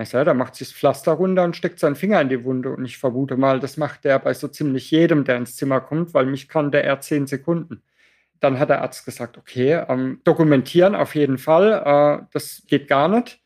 Ich 0.00 0.10
sage, 0.10 0.26
da 0.26 0.34
macht 0.34 0.54
sich 0.54 0.68
das 0.68 0.76
Pflaster 0.76 1.12
runter 1.12 1.42
und 1.42 1.56
steckt 1.56 1.80
seinen 1.80 1.96
Finger 1.96 2.20
in 2.20 2.28
die 2.28 2.44
Wunde. 2.44 2.70
Und 2.70 2.84
ich 2.84 2.98
vermute 2.98 3.36
mal, 3.36 3.58
das 3.58 3.76
macht 3.76 4.04
der 4.04 4.18
bei 4.20 4.32
so 4.32 4.46
ziemlich 4.46 4.90
jedem, 4.90 5.24
der 5.24 5.36
ins 5.36 5.56
Zimmer 5.56 5.80
kommt, 5.80 6.14
weil 6.14 6.26
mich 6.26 6.48
kann 6.48 6.70
der 6.70 6.84
eher 6.84 7.00
zehn 7.00 7.26
Sekunden. 7.26 7.82
Dann 8.38 8.60
hat 8.60 8.68
der 8.68 8.82
Arzt 8.82 9.04
gesagt, 9.04 9.36
okay, 9.36 9.84
ähm, 9.88 10.20
dokumentieren 10.22 10.94
auf 10.94 11.16
jeden 11.16 11.38
Fall, 11.38 12.20
äh, 12.22 12.26
das 12.32 12.62
geht 12.68 12.86
gar 12.86 13.08
nicht. 13.08 13.40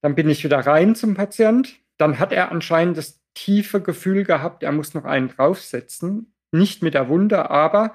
Dann 0.00 0.16
bin 0.16 0.28
ich 0.28 0.42
wieder 0.42 0.58
rein 0.58 0.96
zum 0.96 1.14
Patient. 1.14 1.76
Dann 1.96 2.18
hat 2.18 2.32
er 2.32 2.50
anscheinend 2.50 2.98
das 2.98 3.20
tiefe 3.34 3.80
Gefühl 3.80 4.24
gehabt, 4.24 4.64
er 4.64 4.72
muss 4.72 4.94
noch 4.94 5.04
einen 5.04 5.28
draufsetzen. 5.28 6.34
Nicht 6.50 6.82
mit 6.82 6.94
der 6.94 7.08
Wunde, 7.08 7.50
aber 7.50 7.94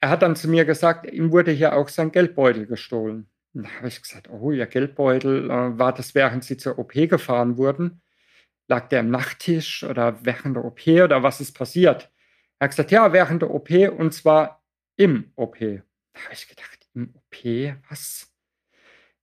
er 0.00 0.10
hat 0.10 0.22
dann 0.22 0.36
zu 0.36 0.48
mir 0.48 0.64
gesagt, 0.64 1.10
ihm 1.10 1.32
wurde 1.32 1.50
hier 1.50 1.74
auch 1.74 1.88
sein 1.88 2.12
Geldbeutel 2.12 2.66
gestohlen. 2.66 3.28
Da 3.54 3.68
habe 3.76 3.88
ich 3.88 4.00
gesagt, 4.00 4.30
oh, 4.30 4.50
Ihr 4.50 4.66
Geldbeutel, 4.66 5.50
äh, 5.50 5.78
war 5.78 5.92
das, 5.92 6.14
während 6.14 6.44
Sie 6.44 6.56
zur 6.56 6.78
OP 6.78 6.92
gefahren 6.92 7.58
wurden? 7.58 8.00
Lag 8.68 8.88
der 8.88 9.00
im 9.00 9.10
Nachttisch 9.10 9.84
oder 9.84 10.24
während 10.24 10.56
der 10.56 10.64
OP 10.64 10.86
oder 10.86 11.22
was 11.22 11.40
ist 11.40 11.52
passiert? 11.52 12.10
Er 12.58 12.64
hat 12.66 12.70
gesagt, 12.70 12.90
ja, 12.90 13.12
während 13.12 13.42
der 13.42 13.50
OP 13.50 13.70
und 13.70 14.14
zwar 14.14 14.62
im 14.96 15.32
OP. 15.36 15.58
Da 15.58 16.20
habe 16.24 16.32
ich 16.32 16.48
gedacht, 16.48 16.88
im 16.94 17.14
OP, 17.14 17.76
was? 17.88 18.32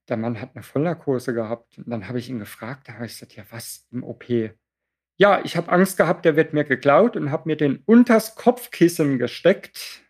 Der 0.07 0.17
Mann 0.17 0.41
hat 0.41 0.55
eine 0.55 0.63
Vollnarkose 0.63 1.33
gehabt. 1.33 1.77
Und 1.77 1.89
dann 1.89 2.07
habe 2.07 2.19
ich 2.19 2.29
ihn 2.29 2.39
gefragt, 2.39 2.87
da 2.87 2.93
habe 2.93 3.05
ich 3.05 3.13
gesagt, 3.13 3.35
ja, 3.35 3.43
was 3.49 3.87
im 3.91 4.03
OP? 4.03 4.25
Ja, 5.17 5.41
ich 5.43 5.57
habe 5.57 5.71
Angst 5.71 5.97
gehabt, 5.97 6.25
der 6.25 6.35
wird 6.35 6.53
mir 6.53 6.63
geklaut 6.63 7.15
und 7.15 7.31
habe 7.31 7.47
mir 7.47 7.57
den 7.57 7.83
unters 7.85 8.35
Kopfkissen 8.35 9.17
gesteckt 9.19 10.03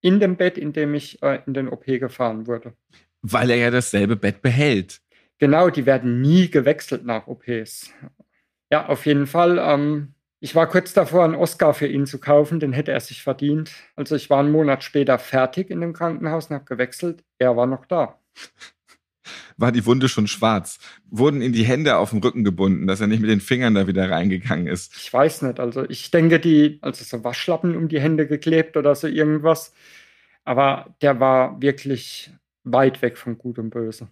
in 0.00 0.20
dem 0.20 0.36
Bett, 0.36 0.58
in 0.58 0.72
dem 0.72 0.94
ich 0.94 1.22
äh, 1.22 1.40
in 1.46 1.54
den 1.54 1.68
OP 1.68 1.84
gefahren 1.86 2.46
wurde. 2.46 2.74
Weil 3.28 3.50
er 3.50 3.56
ja 3.56 3.70
dasselbe 3.70 4.16
Bett 4.16 4.40
behält. 4.40 5.00
Genau, 5.38 5.68
die 5.68 5.84
werden 5.84 6.20
nie 6.20 6.48
gewechselt 6.48 7.04
nach 7.04 7.26
OPs. 7.26 7.90
Ja, 8.70 8.86
auf 8.86 9.04
jeden 9.06 9.26
Fall. 9.26 9.58
Ähm, 9.58 10.14
ich 10.38 10.54
war 10.54 10.68
kurz 10.68 10.92
davor, 10.92 11.24
einen 11.24 11.34
Oscar 11.34 11.74
für 11.74 11.86
ihn 11.86 12.06
zu 12.06 12.18
kaufen, 12.18 12.60
den 12.60 12.72
hätte 12.72 12.92
er 12.92 13.00
sich 13.00 13.22
verdient. 13.22 13.72
Also 13.96 14.14
ich 14.14 14.30
war 14.30 14.40
einen 14.40 14.52
Monat 14.52 14.84
später 14.84 15.18
fertig 15.18 15.70
in 15.70 15.80
dem 15.80 15.92
Krankenhaus 15.92 16.46
und 16.46 16.54
habe 16.54 16.64
gewechselt. 16.64 17.24
Er 17.38 17.56
war 17.56 17.66
noch 17.66 17.86
da. 17.86 18.20
War 19.56 19.72
die 19.72 19.86
Wunde 19.86 20.08
schon 20.08 20.28
schwarz? 20.28 20.78
Wurden 21.10 21.40
ihm 21.40 21.52
die 21.52 21.64
Hände 21.64 21.96
auf 21.96 22.10
den 22.10 22.20
Rücken 22.20 22.44
gebunden, 22.44 22.86
dass 22.86 23.00
er 23.00 23.06
nicht 23.06 23.20
mit 23.20 23.30
den 23.30 23.40
Fingern 23.40 23.74
da 23.74 23.86
wieder 23.86 24.08
reingegangen 24.08 24.66
ist? 24.66 24.94
Ich 24.94 25.12
weiß 25.12 25.42
nicht. 25.42 25.58
Also 25.58 25.88
ich 25.88 26.10
denke, 26.10 26.38
die, 26.38 26.78
also 26.82 27.02
so 27.02 27.24
Waschlappen 27.24 27.74
um 27.74 27.88
die 27.88 28.00
Hände 28.00 28.26
geklebt 28.26 28.76
oder 28.76 28.94
so 28.94 29.08
irgendwas. 29.08 29.72
Aber 30.44 30.94
der 31.00 31.18
war 31.18 31.60
wirklich 31.60 32.30
weit 32.66 33.00
weg 33.02 33.16
von 33.16 33.38
Gut 33.38 33.58
und 33.58 33.70
Böse. 33.70 34.08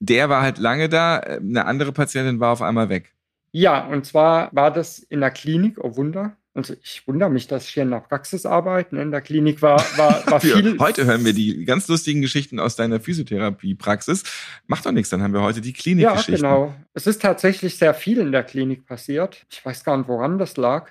Der 0.00 0.28
war 0.28 0.42
halt 0.42 0.58
lange 0.58 0.88
da, 0.88 1.18
eine 1.18 1.66
andere 1.66 1.92
Patientin 1.92 2.40
war 2.40 2.52
auf 2.52 2.62
einmal 2.62 2.88
weg. 2.88 3.14
Ja, 3.52 3.86
und 3.86 4.06
zwar 4.06 4.48
war 4.52 4.72
das 4.72 4.98
in 4.98 5.20
der 5.20 5.30
Klinik, 5.30 5.78
oh 5.78 5.96
Wunder. 5.96 6.36
Also 6.52 6.74
ich 6.82 7.06
wundere 7.06 7.30
mich, 7.30 7.46
dass 7.46 7.64
ich 7.64 7.74
hier 7.74 7.84
in 7.84 7.90
der 7.90 8.00
Praxis 8.00 8.44
arbeite. 8.44 8.94
Ne? 8.94 9.02
In 9.02 9.10
der 9.12 9.20
Klinik 9.20 9.62
war, 9.62 9.78
war, 9.96 10.26
war 10.30 10.40
viel. 10.40 10.78
heute 10.78 11.04
hören 11.04 11.24
wir 11.24 11.32
die 11.32 11.64
ganz 11.64 11.86
lustigen 11.86 12.22
Geschichten 12.22 12.58
aus 12.58 12.74
deiner 12.74 12.98
Physiotherapie-Praxis. 12.98 14.24
Macht 14.66 14.84
doch 14.84 14.92
nichts, 14.92 15.10
dann 15.10 15.22
haben 15.22 15.32
wir 15.32 15.42
heute 15.42 15.60
die 15.60 15.72
Klinikgeschichten. 15.72 16.44
Ja, 16.44 16.54
genau. 16.54 16.74
Es 16.92 17.06
ist 17.06 17.22
tatsächlich 17.22 17.76
sehr 17.76 17.94
viel 17.94 18.18
in 18.18 18.32
der 18.32 18.42
Klinik 18.42 18.84
passiert. 18.86 19.46
Ich 19.50 19.64
weiß 19.64 19.84
gar 19.84 19.96
nicht, 19.96 20.08
woran 20.08 20.38
das 20.38 20.56
lag. 20.56 20.90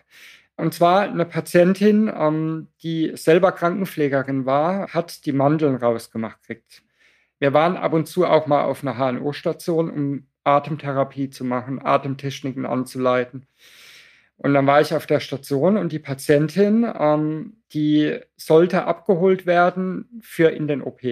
Und 0.56 0.74
zwar 0.74 1.02
eine 1.02 1.26
Patientin, 1.26 2.12
ähm, 2.14 2.68
die 2.84 3.12
selber 3.16 3.52
Krankenpflegerin 3.52 4.46
war, 4.46 4.90
hat 4.90 5.26
die 5.26 5.32
Mandeln 5.32 5.76
rausgemacht 5.76 6.42
gekriegt. 6.42 6.84
Wir 7.40 7.54
waren 7.54 7.78
ab 7.78 7.94
und 7.94 8.08
zu 8.08 8.26
auch 8.26 8.48
mal 8.48 8.64
auf 8.64 8.86
einer 8.86 8.98
HNO-Station, 8.98 9.90
um 9.90 10.28
Atemtherapie 10.44 11.30
zu 11.30 11.44
machen, 11.44 11.80
Atemtechniken 11.84 12.66
anzuleiten. 12.66 13.46
Und 14.38 14.54
dann 14.54 14.68
war 14.68 14.80
ich 14.80 14.94
auf 14.94 15.06
der 15.06 15.20
Station 15.20 15.78
und 15.78 15.92
die 15.92 16.00
Patientin, 16.00 16.90
ähm, 16.98 17.58
die 17.74 18.20
sollte 18.38 18.86
abgeholt 18.86 19.46
werden 19.46 20.22
für 20.22 20.50
in 20.50 20.68
den 20.68 20.82
OP. 20.82 21.04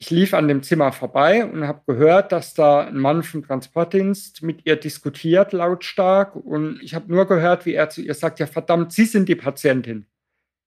Ich 0.00 0.10
lief 0.10 0.32
an 0.34 0.46
dem 0.46 0.62
Zimmer 0.62 0.92
vorbei 0.92 1.44
und 1.44 1.66
habe 1.66 1.82
gehört, 1.86 2.30
dass 2.30 2.54
da 2.54 2.86
ein 2.86 2.98
Mann 2.98 3.22
vom 3.22 3.42
Transportdienst 3.42 4.42
mit 4.42 4.64
ihr 4.64 4.76
diskutiert, 4.76 5.52
lautstark. 5.52 6.36
Und 6.36 6.80
ich 6.82 6.94
habe 6.94 7.10
nur 7.12 7.26
gehört, 7.26 7.66
wie 7.66 7.74
er 7.74 7.88
zu 7.88 8.02
ihr 8.02 8.14
sagt, 8.14 8.38
ja 8.38 8.46
verdammt, 8.46 8.92
Sie 8.92 9.06
sind 9.06 9.28
die 9.28 9.34
Patientin. 9.34 10.06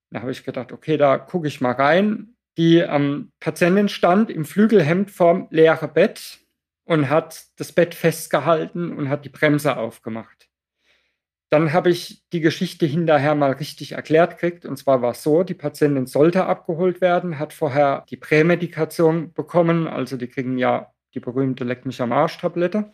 Da 0.10 0.22
habe 0.22 0.32
ich 0.32 0.44
gedacht, 0.44 0.74
okay, 0.74 0.98
da 0.98 1.18
gucke 1.18 1.48
ich 1.48 1.62
mal 1.62 1.72
rein. 1.72 2.36
Die 2.62 2.78
ähm, 2.78 3.32
Patientin 3.40 3.90
stand 3.90 4.30
im 4.30 4.46
Flügelhemd 4.46 5.10
vorm 5.10 5.48
leeren 5.50 5.92
Bett 5.96 6.38
und 6.84 7.10
hat 7.10 7.46
das 7.56 7.72
Bett 7.72 7.96
festgehalten 7.96 8.96
und 8.96 9.10
hat 9.10 9.26
die 9.26 9.30
Bremse 9.30 9.78
aufgemacht. 9.78 10.48
Dann 11.50 11.74
habe 11.74 11.90
ich 11.90 12.22
die 12.32 12.40
Geschichte 12.40 12.86
hinterher 12.86 13.34
mal 13.34 13.54
richtig 13.54 13.94
erklärt 13.94 14.38
gekriegt. 14.38 14.68
Und 14.68 14.78
zwar 14.78 15.02
war 15.02 15.10
es 15.10 15.24
so, 15.24 15.42
die 15.42 15.56
Patientin 15.56 16.06
sollte 16.06 16.46
abgeholt 16.46 17.02
werden, 17.02 17.40
hat 17.40 17.52
vorher 17.52 18.06
die 18.12 18.18
Prämedikation 18.18 19.34
bekommen. 19.34 19.88
Also 19.88 20.16
die 20.16 20.28
kriegen 20.28 20.60
ja 20.60 20.94
die 21.16 21.20
berühmte 21.20 21.64
Leck 21.64 21.88
mich 21.88 22.00
am 22.00 22.12
Arsch-Tablette. 22.12 22.92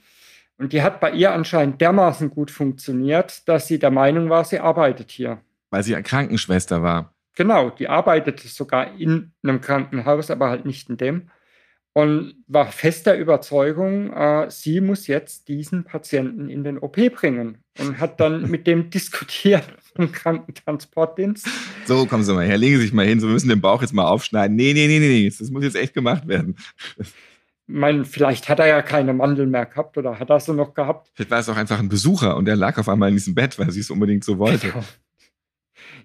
Und 0.58 0.72
die 0.72 0.82
hat 0.82 1.02
bei 1.02 1.12
ihr 1.12 1.34
anscheinend 1.34 1.82
dermaßen 1.82 2.30
gut 2.30 2.52
funktioniert, 2.52 3.46
dass 3.50 3.68
sie 3.68 3.80
der 3.80 3.92
Meinung 3.92 4.30
war, 4.30 4.46
sie 4.46 4.62
arbeitet 4.62 5.12
hier. 5.12 5.42
Weil 5.72 5.84
sie 5.84 6.02
Krankenschwester 6.02 6.82
war. 6.82 7.17
Genau, 7.38 7.70
die 7.70 7.88
arbeitete 7.88 8.48
sogar 8.48 9.00
in 9.00 9.32
einem 9.44 9.62
Krankenhaus, 9.62 10.32
aber 10.32 10.50
halt 10.50 10.66
nicht 10.66 10.90
in 10.90 10.98
dem. 10.98 11.30
Und 11.94 12.34
war 12.48 12.72
fester 12.72 13.16
Überzeugung, 13.16 14.12
äh, 14.12 14.50
sie 14.50 14.82
muss 14.82 15.06
jetzt 15.06 15.48
diesen 15.48 15.84
Patienten 15.84 16.50
in 16.50 16.64
den 16.64 16.80
OP 16.80 16.96
bringen. 17.14 17.60
Und 17.78 18.00
hat 18.00 18.20
dann 18.20 18.42
mit 18.50 18.66
dem 18.66 18.90
diskutiert 18.90 19.68
im 20.00 20.12
Krankentransportdienst. 20.12 21.48
So, 21.86 22.08
kommen 22.08 22.24
Sie 22.24 22.34
mal 22.34 22.44
her, 22.44 22.58
legen 22.58 22.78
Sie 22.78 22.82
sich 22.82 22.94
mal 22.94 23.06
hin, 23.06 23.20
Sie 23.20 23.28
müssen 23.28 23.50
den 23.50 23.62
Bauch 23.62 23.84
jetzt 23.84 23.94
mal 23.94 24.08
aufschneiden. 24.08 24.56
Nee, 24.56 24.74
nee, 24.74 24.88
nee, 24.88 24.98
nee, 24.98 25.30
das 25.30 25.52
muss 25.52 25.64
jetzt 25.64 25.76
echt 25.76 25.94
gemacht 25.94 26.28
werden. 26.28 26.56
Mein, 27.68 28.06
vielleicht 28.06 28.50
hat 28.50 28.58
er 28.58 28.68
ja 28.68 28.82
keine 28.82 29.14
Mandeln 29.14 29.52
mehr 29.52 29.68
gehabt 29.68 29.96
oder 29.96 30.18
hat 30.18 30.32
er 30.32 30.40
sie 30.40 30.56
noch 30.56 30.74
gehabt. 30.74 31.12
Vielleicht 31.14 31.30
war 31.30 31.40
es 31.40 31.50
auch 31.50 31.58
einfach 31.58 31.78
ein 31.78 31.90
Besucher 31.90 32.36
und 32.36 32.46
der 32.46 32.56
lag 32.56 32.80
auf 32.80 32.90
einmal 32.90 33.10
in 33.10 33.16
diesem 33.16 33.36
Bett, 33.36 33.60
weil 33.60 33.70
sie 33.70 33.82
es 33.82 33.92
unbedingt 33.92 34.24
so 34.24 34.40
wollte. 34.40 34.70
Genau. 34.70 34.84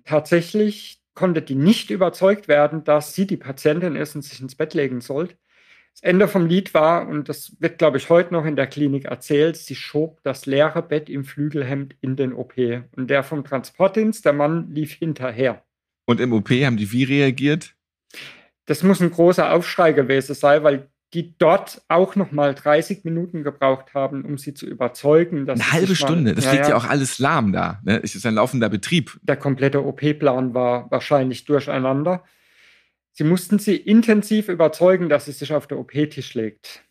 Tatsächlich 0.05 1.02
konnte 1.15 1.43
die 1.43 1.55
nicht 1.55 1.91
überzeugt 1.91 2.49
werden, 2.49 2.85
dass 2.85 3.15
sie 3.15 3.27
die 3.27 3.37
Patientin 3.37 3.97
ist 3.97 4.15
und 4.15 4.23
sich 4.23 4.41
ins 4.41 4.55
Bett 4.55 4.75
legen 4.75 5.01
sollte. 5.01 5.37
Das 5.93 6.03
Ende 6.03 6.27
vom 6.27 6.47
Lied 6.47 6.73
war, 6.73 7.07
und 7.07 7.29
das 7.29 7.55
wird, 7.61 7.79
glaube 7.79 7.99
ich, 7.99 8.09
heute 8.09 8.33
noch 8.33 8.47
in 8.47 8.57
der 8.57 8.67
Klinik 8.67 9.05
erzählt, 9.05 9.57
sie 9.57 9.75
schob 9.75 10.23
das 10.23 10.47
leere 10.47 10.83
Bett 10.83 11.11
im 11.11 11.25
Flügelhemd 11.25 11.97
in 12.01 12.17
den 12.17 12.33
OP. 12.33 12.55
Und 12.97 13.11
der 13.11 13.23
vom 13.23 13.45
Transportdienst, 13.45 14.25
der 14.25 14.33
Mann, 14.33 14.71
lief 14.71 14.95
hinterher. 14.95 15.63
Und 16.07 16.21
im 16.21 16.33
OP 16.33 16.49
haben 16.51 16.79
die 16.79 16.93
wie 16.93 17.05
reagiert? 17.05 17.75
Das 18.65 18.83
muss 18.83 19.01
ein 19.01 19.11
großer 19.11 19.53
Aufschrei 19.53 19.93
gewesen 19.93 20.35
sein, 20.35 20.63
weil 20.63 20.89
die 21.15 21.37
dort 21.37 21.83
auch 21.89 22.17
noch 22.17 22.33
mal 22.33 22.55
30 22.55 23.05
Minuten 23.05 23.43
gebraucht 23.43 23.93
haben, 23.93 24.25
um 24.25 24.39
sie 24.39 24.55
zu 24.55 24.67
überzeugen. 24.67 25.45
Dass 25.45 25.61
Eine 25.61 25.73
halbe 25.73 25.95
Stunde, 25.95 26.31
mal, 26.31 26.35
das 26.35 26.51
liegt 26.51 26.69
ja 26.69 26.77
auch 26.77 26.87
alles 26.87 27.19
lahm 27.19 27.53
da. 27.53 27.81
Ne? 27.85 28.01
Es 28.03 28.15
ist 28.15 28.25
ein 28.25 28.35
laufender 28.35 28.71
Betrieb. 28.71 29.19
Der 29.23 29.37
komplette 29.37 29.85
OP-Plan 29.85 30.55
war 30.55 30.91
wahrscheinlich 30.91 31.45
durcheinander. 31.45 32.25
Sie 33.13 33.25
mussten 33.25 33.59
sie 33.59 33.77
intensiv 33.77 34.49
überzeugen, 34.49 35.11
dass 35.11 35.27
sie 35.27 35.33
sich 35.33 35.53
auf 35.53 35.67
der 35.67 35.79
OP-Tisch 35.79 36.33
legt. 36.33 36.83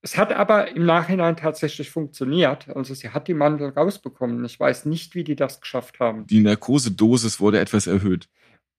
Es 0.00 0.16
hat 0.16 0.32
aber 0.32 0.74
im 0.74 0.84
Nachhinein 0.84 1.36
tatsächlich 1.36 1.90
funktioniert. 1.90 2.68
Also 2.74 2.94
sie 2.94 3.10
hat 3.10 3.28
die 3.28 3.34
Mandel 3.34 3.70
rausbekommen. 3.70 4.44
Ich 4.44 4.58
weiß 4.58 4.86
nicht, 4.86 5.14
wie 5.14 5.24
die 5.24 5.36
das 5.36 5.60
geschafft 5.60 6.00
haben. 6.00 6.26
Die 6.26 6.40
Narkosedosis 6.40 7.40
wurde 7.40 7.60
etwas 7.60 7.86
erhöht. 7.86 8.28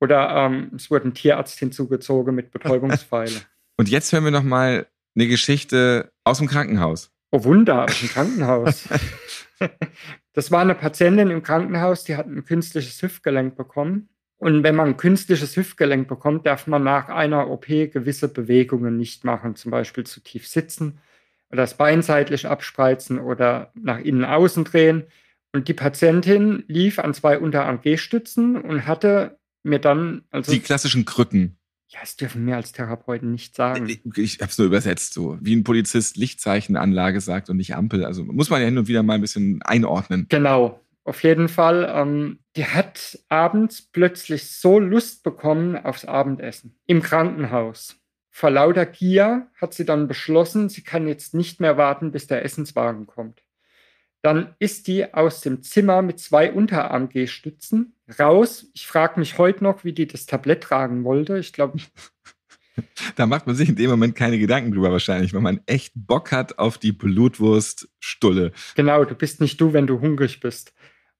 Oder 0.01 0.29
ähm, 0.29 0.71
es 0.75 0.89
wurde 0.89 1.09
ein 1.09 1.13
Tierarzt 1.13 1.59
hinzugezogen 1.59 2.35
mit 2.35 2.51
Betäubungspfeile. 2.51 3.41
Und 3.79 3.87
jetzt 3.87 4.11
hören 4.11 4.25
wir 4.25 4.31
noch 4.31 4.43
mal 4.43 4.87
eine 5.15 5.27
Geschichte 5.27 6.11
aus 6.25 6.39
dem 6.39 6.47
Krankenhaus. 6.47 7.13
Oh 7.31 7.45
Wunder, 7.45 7.85
aus 7.85 7.97
dem 7.97 8.09
Krankenhaus. 8.09 8.89
das 10.33 10.51
war 10.51 10.59
eine 10.59 10.75
Patientin 10.75 11.29
im 11.29 11.43
Krankenhaus, 11.43 12.03
die 12.03 12.17
hat 12.17 12.27
ein 12.27 12.43
künstliches 12.43 13.01
Hüftgelenk 13.01 13.55
bekommen. 13.55 14.09
Und 14.35 14.63
wenn 14.63 14.75
man 14.75 14.87
ein 14.87 14.97
künstliches 14.97 15.55
Hüftgelenk 15.55 16.09
bekommt, 16.09 16.45
darf 16.45 16.67
man 16.67 16.83
nach 16.83 17.07
einer 17.07 17.49
OP 17.49 17.67
gewisse 17.67 18.27
Bewegungen 18.27 18.97
nicht 18.97 19.23
machen, 19.23 19.55
zum 19.55 19.71
Beispiel 19.71 20.05
zu 20.05 20.19
tief 20.19 20.45
sitzen 20.45 20.99
oder 21.49 21.61
das 21.61 21.77
Bein 21.77 22.01
seitlich 22.01 22.47
abspreizen 22.47 23.17
oder 23.17 23.71
nach 23.75 23.99
innen 23.99 24.25
außen 24.25 24.65
drehen. 24.65 25.05
Und 25.53 25.69
die 25.69 25.73
Patientin 25.73 26.65
lief 26.67 26.99
an 26.99 27.13
zwei 27.13 27.39
Unterarm-G-Stützen 27.39 28.57
und 28.57 28.87
hatte 28.87 29.39
mir 29.63 29.79
dann 29.79 30.25
also 30.31 30.51
die 30.51 30.59
klassischen 30.59 31.05
Krücken. 31.05 31.58
Ja, 31.91 32.01
das 32.01 32.15
dürfen 32.15 32.45
wir 32.45 32.55
als 32.55 32.71
Therapeuten 32.71 33.31
nicht 33.31 33.55
sagen. 33.55 33.89
Ich, 33.89 34.05
ich 34.15 34.39
habe 34.41 34.51
es 34.51 34.57
nur 34.59 34.67
übersetzt, 34.67 35.13
so 35.13 35.39
wie 35.41 35.55
ein 35.55 35.63
Polizist 35.63 36.17
Lichtzeichenanlage 36.17 37.19
sagt 37.19 37.49
und 37.49 37.57
nicht 37.57 37.75
Ampel. 37.75 38.05
Also 38.05 38.23
muss 38.23 38.51
man 38.51 38.61
ja 38.61 38.67
hin 38.67 38.77
und 38.77 38.87
wieder 38.87 39.01
mal 39.01 39.15
ein 39.15 39.21
bisschen 39.21 39.61
einordnen. 39.63 40.27
Genau, 40.29 40.79
auf 41.03 41.23
jeden 41.23 41.49
Fall. 41.49 41.91
Ähm, 41.91 42.39
die 42.55 42.65
hat 42.65 43.17
abends 43.27 43.81
plötzlich 43.81 44.51
so 44.51 44.77
Lust 44.77 45.23
bekommen 45.23 45.75
aufs 45.75 46.05
Abendessen 46.05 46.77
im 46.85 47.01
Krankenhaus. 47.01 47.95
Vor 48.29 48.51
lauter 48.51 48.85
Gier 48.85 49.47
hat 49.59 49.73
sie 49.73 49.83
dann 49.83 50.07
beschlossen, 50.07 50.69
sie 50.69 50.83
kann 50.83 51.07
jetzt 51.07 51.33
nicht 51.33 51.59
mehr 51.59 51.75
warten, 51.77 52.11
bis 52.11 52.27
der 52.27 52.45
Essenswagen 52.45 53.07
kommt. 53.07 53.41
Dann 54.21 54.53
ist 54.59 54.87
die 54.87 55.11
aus 55.13 55.41
dem 55.41 55.63
Zimmer 55.63 56.03
mit 56.03 56.19
zwei 56.19 56.51
Unterarm-G-Stützen 56.51 57.95
raus. 58.17 58.69
Ich 58.73 58.87
frage 58.87 59.19
mich 59.19 59.37
heute 59.37 59.63
noch, 59.63 59.83
wie 59.83 59.93
die 59.93 60.07
das 60.07 60.25
Tablett 60.25 60.63
tragen 60.63 61.03
wollte. 61.03 61.37
Ich 61.37 61.53
glaube. 61.53 61.79
Da 63.17 63.25
macht 63.25 63.45
man 63.45 63.57
sich 63.57 63.67
in 63.67 63.75
dem 63.75 63.89
Moment 63.89 64.15
keine 64.15 64.39
Gedanken 64.39 64.71
drüber 64.71 64.89
wahrscheinlich, 64.89 65.33
wenn 65.33 65.43
man 65.43 65.59
echt 65.65 65.91
Bock 65.95 66.31
hat 66.31 66.59
auf 66.59 66.77
die 66.77 66.93
Blutwurststulle. 66.93 68.53
Genau, 68.75 69.03
du 69.03 69.15
bist 69.15 69.41
nicht 69.41 69.59
du, 69.59 69.73
wenn 69.73 69.85
du 69.85 69.99
hungrig 69.99 70.39
bist. 70.39 70.73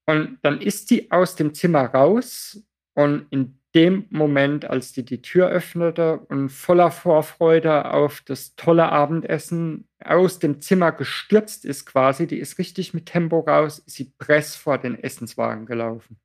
Und 0.06 0.38
dann 0.42 0.62
ist 0.62 0.90
die 0.90 1.12
aus 1.12 1.36
dem 1.36 1.54
Zimmer 1.54 1.82
raus 1.82 2.64
und 2.94 3.26
in 3.30 3.60
dem 3.76 4.06
Moment, 4.10 4.66
als 4.66 4.94
die 4.94 5.06
die 5.06 5.22
Tür 5.22 5.50
öffnete 5.50 6.20
und 6.30 6.50
voller 6.50 6.92
Vorfreude 6.92 7.92
auf 7.92 8.22
das 8.26 8.56
tolle 8.56 8.92
Abendessen 8.92 9.88
aus 10.04 10.40
dem 10.40 10.62
Zimmer 10.62 10.92
gestürzt 10.92 11.66
ist 11.66 11.86
quasi, 11.86 12.26
die 12.26 12.40
ist 12.40 12.58
richtig 12.58 12.94
mit 12.94 13.06
Tempo 13.06 13.42
raus, 13.42 13.80
ist 13.80 13.96
sie 13.96 14.12
press 14.18 14.56
vor 14.56 14.78
den 14.80 14.96
Essenswagen 14.96 15.66
gelaufen. 15.66 16.18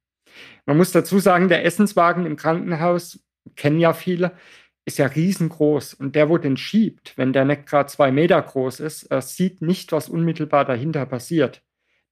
Man 0.67 0.77
muss 0.77 0.93
dazu 0.93 1.19
sagen, 1.19 1.49
der 1.49 1.65
Essenswagen 1.65 2.27
im 2.27 2.37
Krankenhaus, 2.37 3.21
kennen 3.57 3.79
ja 3.79 3.93
viele, 3.93 4.33
ist 4.87 4.99
ja 4.99 5.07
riesengroß 5.07 5.95
und 5.95 6.15
der, 6.15 6.29
wo 6.29 6.39
den 6.39 6.57
schiebt, 6.57 7.17
wenn 7.17 7.33
der 7.33 7.45
nicht 7.45 7.67
gerade 7.67 7.89
zwei 7.89 8.13
Meter 8.13 8.41
groß 8.41 8.81
ist, 8.81 9.09
sieht 9.21 9.63
nicht, 9.63 9.93
was 9.93 10.09
unmittelbar 10.09 10.65
dahinter 10.65 11.07
passiert. 11.07 11.63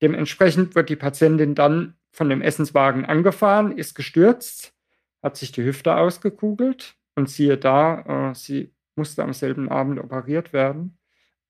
Dementsprechend 0.00 0.74
wird 0.74 0.88
die 0.88 0.96
Patientin 0.96 1.54
dann 1.54 1.94
von 2.10 2.28
dem 2.28 2.42
Essenswagen 2.42 3.04
angefahren, 3.04 3.76
ist 3.76 3.94
gestürzt, 3.94 4.74
hat 5.22 5.36
sich 5.36 5.52
die 5.52 5.64
Hüfte 5.64 5.96
ausgekugelt 5.96 6.96
und 7.14 7.30
siehe 7.30 7.56
da, 7.56 8.30
äh, 8.30 8.34
sie 8.34 8.74
musste 8.96 9.22
am 9.22 9.32
selben 9.32 9.68
Abend 9.68 10.00
operiert 10.00 10.52
werden 10.52 10.98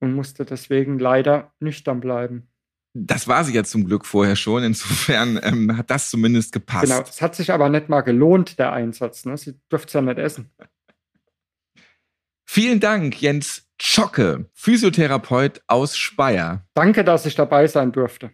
und 0.00 0.14
musste 0.14 0.44
deswegen 0.44 0.98
leider 0.98 1.52
nüchtern 1.60 2.00
bleiben. 2.00 2.51
Das 2.94 3.26
war 3.26 3.42
sie 3.44 3.54
ja 3.54 3.64
zum 3.64 3.86
Glück 3.86 4.04
vorher 4.04 4.36
schon. 4.36 4.62
Insofern 4.64 5.40
ähm, 5.42 5.76
hat 5.76 5.90
das 5.90 6.10
zumindest 6.10 6.52
gepasst. 6.52 6.84
Genau, 6.84 7.00
es 7.02 7.22
hat 7.22 7.34
sich 7.34 7.52
aber 7.52 7.68
nicht 7.68 7.88
mal 7.88 8.02
gelohnt, 8.02 8.58
der 8.58 8.72
Einsatz. 8.72 9.24
Ne? 9.24 9.36
Sie 9.36 9.54
durfte 9.68 9.88
es 9.88 9.92
ja 9.94 10.02
nicht 10.02 10.18
essen. 10.18 10.50
Vielen 12.44 12.80
Dank, 12.80 13.20
Jens 13.20 13.66
Zschocke, 13.78 14.50
Physiotherapeut 14.52 15.62
aus 15.66 15.96
Speyer. 15.96 16.66
Danke, 16.74 17.02
dass 17.02 17.24
ich 17.24 17.34
dabei 17.34 17.66
sein 17.66 17.92
durfte. 17.92 18.30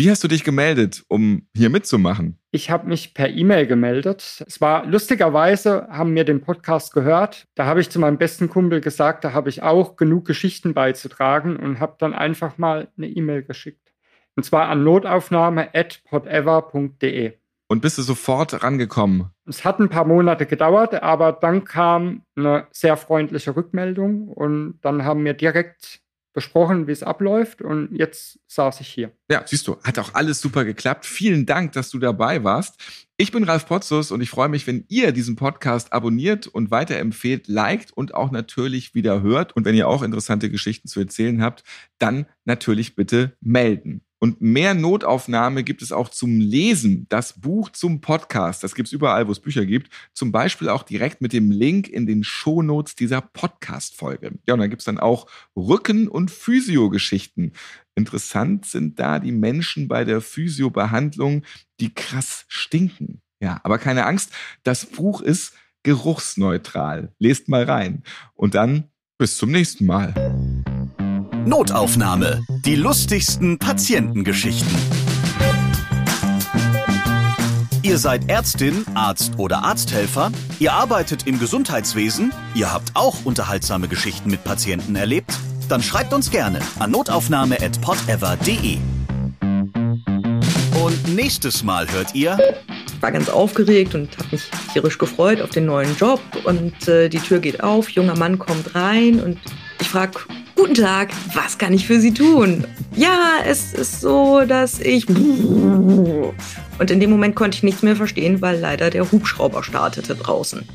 Wie 0.00 0.12
hast 0.12 0.22
du 0.22 0.28
dich 0.28 0.44
gemeldet, 0.44 1.04
um 1.08 1.48
hier 1.56 1.70
mitzumachen? 1.70 2.38
Ich 2.52 2.70
habe 2.70 2.86
mich 2.86 3.14
per 3.14 3.30
E-Mail 3.30 3.66
gemeldet. 3.66 4.44
Es 4.46 4.60
war 4.60 4.86
lustigerweise, 4.86 5.88
haben 5.90 6.12
mir 6.12 6.22
den 6.22 6.40
Podcast 6.40 6.94
gehört. 6.94 7.48
Da 7.56 7.66
habe 7.66 7.80
ich 7.80 7.90
zu 7.90 7.98
meinem 7.98 8.16
besten 8.16 8.48
Kumpel 8.48 8.80
gesagt, 8.80 9.24
da 9.24 9.32
habe 9.32 9.48
ich 9.48 9.64
auch 9.64 9.96
genug 9.96 10.24
Geschichten 10.24 10.72
beizutragen 10.72 11.56
und 11.56 11.80
habe 11.80 11.96
dann 11.98 12.14
einfach 12.14 12.58
mal 12.58 12.86
eine 12.96 13.08
E-Mail 13.08 13.42
geschickt. 13.42 13.92
Und 14.36 14.44
zwar 14.44 14.68
an 14.68 14.84
notaufnahme.podever.de. 14.84 17.32
Und 17.66 17.82
bist 17.82 17.98
du 17.98 18.02
sofort 18.02 18.62
rangekommen? 18.62 19.30
Es 19.46 19.64
hat 19.64 19.80
ein 19.80 19.88
paar 19.88 20.04
Monate 20.04 20.46
gedauert, 20.46 21.02
aber 21.02 21.32
dann 21.32 21.64
kam 21.64 22.22
eine 22.36 22.68
sehr 22.70 22.96
freundliche 22.96 23.56
Rückmeldung 23.56 24.28
und 24.28 24.78
dann 24.82 25.04
haben 25.04 25.24
wir 25.24 25.34
direkt 25.34 26.02
besprochen, 26.38 26.86
wie 26.86 26.92
es 26.92 27.02
abläuft 27.02 27.62
und 27.62 27.90
jetzt 27.90 28.38
saß 28.46 28.80
ich 28.80 28.86
hier. 28.86 29.10
Ja, 29.28 29.42
siehst 29.44 29.66
du, 29.66 29.76
hat 29.82 29.98
auch 29.98 30.14
alles 30.14 30.40
super 30.40 30.64
geklappt. 30.64 31.04
Vielen 31.04 31.46
Dank, 31.46 31.72
dass 31.72 31.90
du 31.90 31.98
dabei 31.98 32.44
warst. 32.44 32.80
Ich 33.16 33.32
bin 33.32 33.42
Ralf 33.42 33.66
Potzus 33.66 34.12
und 34.12 34.20
ich 34.20 34.30
freue 34.30 34.48
mich, 34.48 34.68
wenn 34.68 34.84
ihr 34.86 35.10
diesen 35.10 35.34
Podcast 35.34 35.92
abonniert 35.92 36.46
und 36.46 36.70
weiterempfehlt, 36.70 37.48
liked 37.48 37.92
und 37.92 38.14
auch 38.14 38.30
natürlich 38.30 38.94
wieder 38.94 39.20
hört. 39.20 39.56
Und 39.56 39.64
wenn 39.64 39.74
ihr 39.74 39.88
auch 39.88 40.04
interessante 40.04 40.48
Geschichten 40.48 40.86
zu 40.86 41.00
erzählen 41.00 41.42
habt, 41.42 41.64
dann 41.98 42.26
natürlich 42.44 42.94
bitte 42.94 43.36
melden. 43.40 44.02
Und 44.20 44.40
mehr 44.40 44.74
Notaufnahme 44.74 45.62
gibt 45.62 45.80
es 45.82 45.92
auch 45.92 46.08
zum 46.08 46.40
Lesen. 46.40 47.06
Das 47.08 47.40
Buch 47.40 47.70
zum 47.70 48.00
Podcast, 48.00 48.64
das 48.64 48.74
gibt 48.74 48.88
es 48.88 48.92
überall, 48.92 49.28
wo 49.28 49.32
es 49.32 49.40
Bücher 49.40 49.64
gibt. 49.64 49.92
Zum 50.12 50.32
Beispiel 50.32 50.68
auch 50.68 50.82
direkt 50.82 51.20
mit 51.20 51.32
dem 51.32 51.50
Link 51.50 51.88
in 51.88 52.06
den 52.06 52.24
Shownotes 52.24 52.96
dieser 52.96 53.20
Podcast-Folge. 53.20 54.38
Ja, 54.46 54.54
und 54.54 54.60
da 54.60 54.66
gibt 54.66 54.82
es 54.82 54.86
dann 54.86 54.98
auch 54.98 55.28
Rücken- 55.56 56.08
und 56.08 56.30
Physio-Geschichten. 56.30 57.52
Interessant 57.94 58.66
sind 58.66 58.98
da 58.98 59.18
die 59.18 59.32
Menschen 59.32 59.86
bei 59.88 60.04
der 60.04 60.20
Physio-Behandlung, 60.20 61.42
die 61.80 61.94
krass 61.94 62.44
stinken. 62.48 63.22
Ja, 63.40 63.60
aber 63.62 63.78
keine 63.78 64.04
Angst, 64.04 64.32
das 64.64 64.86
Buch 64.86 65.20
ist 65.20 65.54
geruchsneutral. 65.84 67.12
Lest 67.18 67.48
mal 67.48 67.62
rein. 67.64 68.02
Und 68.34 68.54
dann 68.54 68.90
bis 69.16 69.36
zum 69.36 69.52
nächsten 69.52 69.86
Mal. 69.86 70.14
Notaufnahme. 71.44 72.42
Die 72.64 72.74
lustigsten 72.74 73.58
Patientengeschichten. 73.58 74.68
Ihr 77.82 77.98
seid 77.98 78.28
Ärztin, 78.28 78.84
Arzt 78.94 79.32
oder 79.38 79.62
Arzthelfer, 79.64 80.30
ihr 80.58 80.72
arbeitet 80.72 81.26
im 81.26 81.38
Gesundheitswesen, 81.38 82.32
ihr 82.54 82.72
habt 82.72 82.90
auch 82.94 83.24
unterhaltsame 83.24 83.88
Geschichten 83.88 84.30
mit 84.30 84.44
Patienten 84.44 84.94
erlebt? 84.94 85.32
Dann 85.68 85.82
schreibt 85.82 86.12
uns 86.12 86.30
gerne 86.30 86.60
an 86.78 86.90
notaufnahme.podever.de. 86.90 88.78
Und 90.82 91.14
nächstes 91.14 91.62
Mal 91.62 91.90
hört 91.90 92.14
ihr. 92.14 92.38
Ich 92.86 93.02
war 93.02 93.12
ganz 93.12 93.28
aufgeregt 93.28 93.94
und 93.94 94.16
habe 94.18 94.28
mich 94.32 94.50
tierisch 94.72 94.98
gefreut 94.98 95.40
auf 95.40 95.50
den 95.50 95.66
neuen 95.66 95.96
Job. 95.96 96.20
Und 96.44 96.88
äh, 96.88 97.08
die 97.08 97.20
Tür 97.20 97.38
geht 97.38 97.62
auf, 97.62 97.90
junger 97.90 98.16
Mann 98.16 98.38
kommt 98.38 98.74
rein 98.74 99.20
und 99.20 99.38
ich 99.80 99.88
frage, 99.88 100.20
Guten 100.58 100.74
Tag, 100.74 101.10
was 101.34 101.56
kann 101.56 101.72
ich 101.72 101.86
für 101.86 102.00
Sie 102.00 102.12
tun? 102.12 102.64
Ja, 102.96 103.36
es 103.46 103.74
ist 103.74 104.00
so, 104.00 104.44
dass 104.44 104.80
ich. 104.80 105.08
Und 105.08 106.34
in 106.90 106.98
dem 106.98 107.10
Moment 107.10 107.36
konnte 107.36 107.54
ich 107.54 107.62
nichts 107.62 107.84
mehr 107.84 107.94
verstehen, 107.94 108.42
weil 108.42 108.58
leider 108.58 108.90
der 108.90 109.08
Hubschrauber 109.08 109.62
startete 109.62 110.16
draußen. 110.16 110.68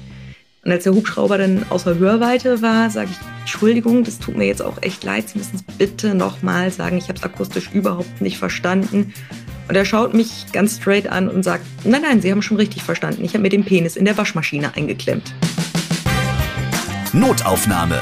Und 0.63 0.71
als 0.71 0.85
der 0.85 0.93
Hubschrauber 0.93 1.37
dann 1.37 1.65
außer 1.69 1.99
Hörweite 1.99 2.61
war, 2.61 2.89
sage 2.91 3.09
ich, 3.11 3.17
Entschuldigung, 3.41 4.05
das 4.05 4.19
tut 4.19 4.37
mir 4.37 4.45
jetzt 4.45 4.61
auch 4.61 4.81
echt 4.81 5.03
leid, 5.03 5.27
Sie 5.27 5.37
müssen 5.37 5.57
es 5.57 5.63
bitte 5.77 6.15
nochmal 6.15 6.71
sagen, 6.71 6.97
ich 6.97 7.09
habe 7.09 7.19
es 7.19 7.23
akustisch 7.23 7.69
überhaupt 7.73 8.21
nicht 8.21 8.37
verstanden. 8.37 9.13
Und 9.67 9.75
er 9.75 9.83
schaut 9.83 10.13
mich 10.13 10.45
ganz 10.53 10.77
straight 10.77 11.09
an 11.09 11.27
und 11.27 11.43
sagt, 11.43 11.65
nein, 11.83 12.03
nein, 12.03 12.21
Sie 12.21 12.31
haben 12.31 12.41
schon 12.41 12.55
richtig 12.55 12.83
verstanden, 12.83 13.25
ich 13.25 13.33
habe 13.33 13.41
mir 13.41 13.49
den 13.49 13.65
Penis 13.65 13.97
in 13.97 14.05
der 14.05 14.17
Waschmaschine 14.17 14.77
eingeklemmt. 14.77 15.33
Notaufnahme 17.11 18.01